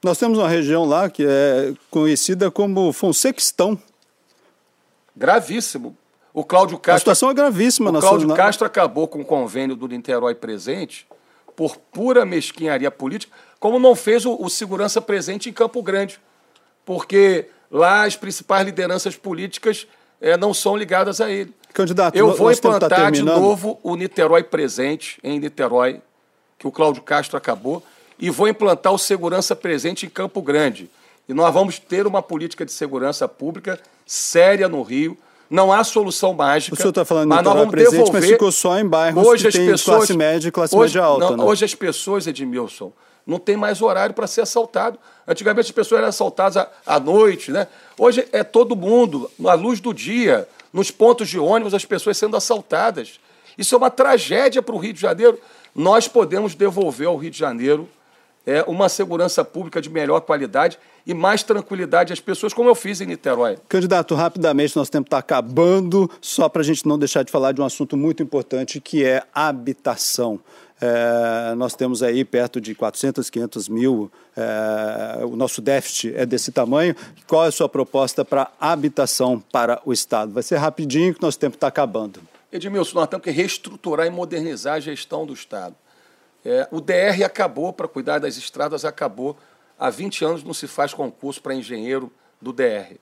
[0.01, 3.77] Nós temos uma região lá que é conhecida como Fonsequistão.
[5.15, 5.95] Gravíssimo.
[6.33, 6.95] O Cláudio Castro.
[6.95, 11.05] A situação é gravíssima o Cláudio Castro acabou com o convênio do Niterói presente
[11.55, 16.17] por pura mesquinharia política, como não fez o, o segurança presente em Campo Grande,
[16.85, 19.85] porque lá as principais lideranças políticas
[20.21, 21.53] é, não são ligadas a ele.
[21.73, 26.01] Candidato, eu vou implantar de novo o Niterói presente em Niterói,
[26.57, 27.83] que o Cláudio Castro acabou,
[28.17, 30.89] e vou implantar o segurança presente em Campo Grande.
[31.27, 35.17] E nós vamos ter uma política de segurança pública séria no Rio,
[35.49, 36.73] não há solução mágica.
[36.73, 38.21] O senhor está falando mas nós vamos presente, devolver.
[38.21, 41.07] mas ficou só em bairros hoje que tem pessoas, classe média e classe hoje, média
[41.07, 41.29] alta.
[41.31, 41.43] Não, né?
[41.43, 42.91] Hoje as pessoas, Edmilson,
[43.25, 44.99] não tem mais horário para ser assaltado.
[45.27, 47.67] Antigamente as pessoas eram assaltadas à, noite, né?
[47.97, 52.35] Hoje é todo mundo, à luz do dia, nos pontos de ônibus, as pessoas sendo
[52.35, 53.19] assaltadas.
[53.57, 55.39] Isso é uma tragédia para o Rio de Janeiro.
[55.75, 57.87] Nós podemos devolver ao Rio de Janeiro
[58.45, 63.01] é, uma segurança pública de melhor qualidade e mais tranquilidade às pessoas, como eu fiz
[63.01, 63.57] em Niterói.
[63.67, 67.61] Candidato, rapidamente, nosso tempo está acabando, só para a gente não deixar de falar de
[67.61, 70.39] um assunto muito importante que é habitação.
[70.81, 76.51] É, nós temos aí perto de 400, 500 mil, é, o nosso déficit é desse
[76.51, 76.95] tamanho.
[77.27, 80.31] Qual é a sua proposta para habitação para o Estado?
[80.31, 82.21] Vai ser rapidinho que nosso tempo está acabando.
[82.51, 85.75] Edmilson, nós temos que reestruturar e modernizar a gestão do Estado.
[86.43, 89.37] É, o DR acabou, para cuidar das estradas, acabou.
[89.77, 92.11] Há 20 anos não se faz concurso para engenheiro
[92.41, 92.95] do DR.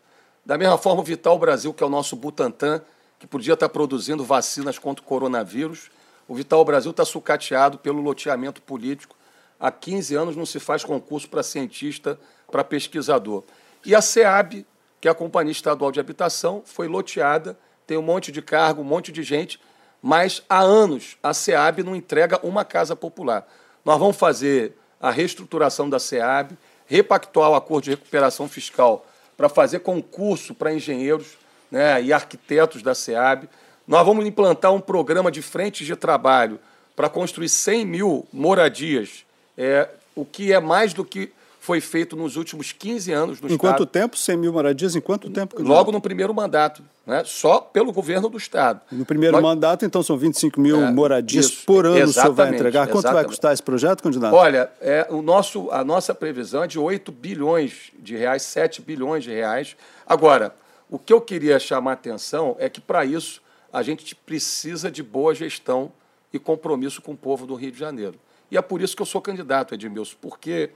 [0.46, 2.82] Da mesma forma, o Vital Brasil, que é o nosso Butantan,
[3.20, 5.90] que podia estar produzindo vacinas contra o coronavírus,
[6.28, 9.16] o Vital Brasil está sucateado pelo loteamento político.
[9.60, 12.20] há 15 anos não se faz concurso para cientista,
[12.52, 13.44] para pesquisador.
[13.86, 14.66] E a SEAB,
[15.00, 18.86] que é a Companhia Estadual de Habitação, foi loteada, tem um monte de cargo, um
[18.86, 19.60] monte de gente,
[20.02, 23.48] mas há anos a SEAB não entrega uma casa popular.
[23.84, 29.06] Nós vamos fazer a reestruturação da SEAB, repactuar o acordo de recuperação fiscal
[29.36, 31.38] para fazer concurso para engenheiros
[31.72, 33.48] né, e arquitetos da SEAB.
[33.88, 36.60] Nós vamos implantar um programa de frentes de trabalho
[36.96, 39.24] para construir 100 mil moradias,
[39.58, 41.32] é, o que é mais do que
[41.68, 43.54] foi feito nos últimos 15 anos no em Estado.
[43.54, 44.18] Em quanto tempo?
[44.18, 44.96] 100 mil moradias?
[44.96, 45.62] Em quanto tempo?
[45.62, 47.24] Logo no primeiro mandato, né?
[47.26, 48.82] só pelo governo do Estado.
[48.90, 49.44] No primeiro Nós...
[49.44, 52.88] mandato, então, são 25 mil é, moradias isso, por ano o senhor vai entregar.
[52.88, 54.34] Quanto vai custar esse projeto, candidato?
[54.34, 59.26] Olha, é, o nosso, a nossa previsão é de 8 bilhões de reais, 7 bilhões
[59.26, 59.76] de reais.
[60.06, 60.56] Agora,
[60.90, 63.42] o que eu queria chamar a atenção é que, para isso,
[63.78, 65.92] a gente precisa de boa gestão
[66.34, 68.16] e compromisso com o povo do Rio de Janeiro.
[68.50, 70.72] E é por isso que eu sou candidato, Edmilson, porque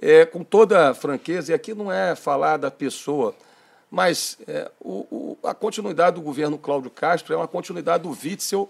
[0.00, 3.34] é, com toda franqueza, e aqui não é falar da pessoa,
[3.90, 8.68] mas é, o, o, a continuidade do governo Cláudio Castro é uma continuidade do Witzel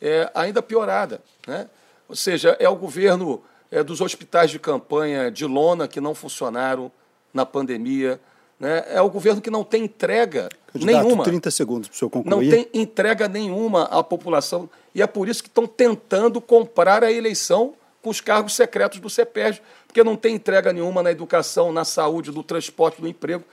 [0.00, 1.20] é, ainda piorada.
[1.46, 1.68] Né?
[2.08, 6.92] Ou seja, é o governo é, dos hospitais de campanha de lona que não funcionaram
[7.34, 8.20] na pandemia.
[8.60, 8.84] Né?
[8.88, 10.48] É o governo que não tem entrega
[10.80, 11.24] Candidato, nenhuma.
[11.24, 12.44] 30 segundos para o senhor concluir.
[12.44, 14.68] Não tem entrega nenhuma à população.
[14.94, 19.10] E é por isso que estão tentando comprar a eleição com os cargos secretos do
[19.10, 23.44] CEPERJ, porque não tem entrega nenhuma na educação, na saúde, no transporte, no emprego.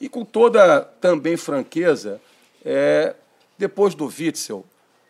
[0.00, 2.20] E com toda também franqueza,
[2.64, 3.14] é,
[3.58, 4.64] depois do Witzel,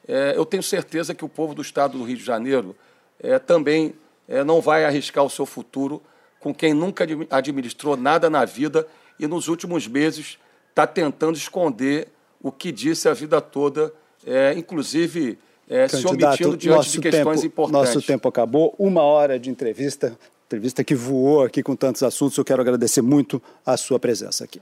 [0.08, 2.76] é, eu tenho certeza que o povo do estado do Rio de Janeiro
[3.20, 3.94] é, também
[4.28, 6.02] é, não vai arriscar o seu futuro
[6.40, 8.86] com quem nunca administrou nada na vida
[9.18, 10.38] e nos últimos meses
[10.76, 12.08] está tentando esconder
[12.42, 13.90] o que disse a vida toda,
[14.26, 17.94] é, inclusive é, se omitindo diante de questões tempo, importantes.
[17.94, 22.36] Nosso tempo acabou, uma hora de entrevista, entrevista que voou aqui com tantos assuntos.
[22.36, 24.60] Eu quero agradecer muito a sua presença aqui.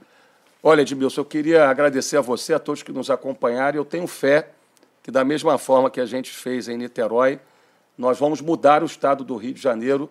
[0.63, 3.77] Olha, Edmilson, eu queria agradecer a você, a todos que nos acompanharam.
[3.77, 4.47] Eu tenho fé
[5.03, 7.41] que, da mesma forma que a gente fez em Niterói,
[7.97, 10.09] nós vamos mudar o estado do Rio de Janeiro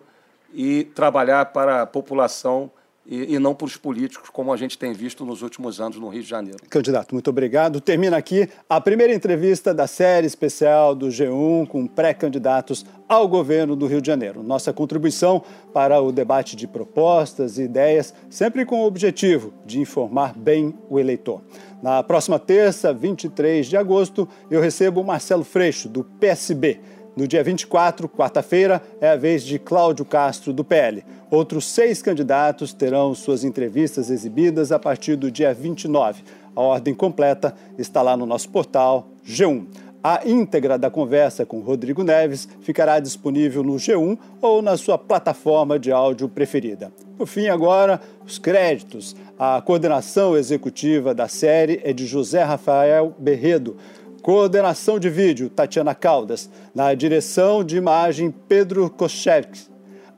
[0.53, 2.69] e trabalhar para a população
[3.05, 6.09] e, e, não para os políticos, como a gente tem visto nos últimos anos no
[6.09, 6.59] Rio de Janeiro.
[6.69, 7.79] Candidato, muito obrigado.
[7.79, 13.85] Termina aqui a primeira entrevista da série especial do G1 com pré-candidatos ao governo do
[13.85, 14.41] Rio de Janeiro.
[14.41, 20.33] Nossa contribuição para o debate de propostas e ideias, sempre com o objetivo de informar
[20.35, 21.41] bem o eleitor.
[21.83, 26.79] Na próxima terça, 23 de agosto, eu recebo Marcelo Freixo, do PSB.
[27.15, 31.01] No dia 24, quarta-feira, é a vez de Cláudio Castro, do PL.
[31.31, 36.23] Outros seis candidatos terão suas entrevistas exibidas a partir do dia 29.
[36.53, 39.65] A ordem completa está lá no nosso portal G1.
[40.03, 45.79] A íntegra da conversa com Rodrigo Neves ficará disponível no G1 ou na sua plataforma
[45.79, 46.91] de áudio preferida.
[47.17, 49.15] Por fim, agora, os créditos.
[49.39, 53.77] A coordenação executiva da série é de José Rafael Berredo.
[54.25, 56.49] Coordenação de vídeo, Tatiana Caldas.
[56.73, 59.69] Na direção de imagem, Pedro Kochevski.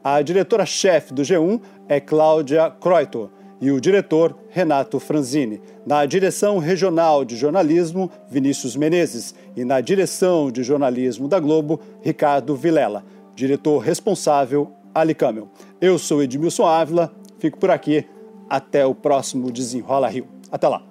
[0.02, 3.30] A diretora-chefe do G1 é Cláudia Croito
[3.60, 5.62] e o diretor, Renato Franzini.
[5.86, 9.36] Na direção regional de jornalismo, Vinícius Menezes.
[9.58, 13.04] E na direção de jornalismo da Globo, Ricardo Vilela.
[13.36, 15.50] Diretor responsável, Ali Camel.
[15.82, 18.06] Eu sou Edmilson Ávila, fico por aqui.
[18.50, 20.30] Até o próximo Desenrola Rio.
[20.50, 20.82] Até lá.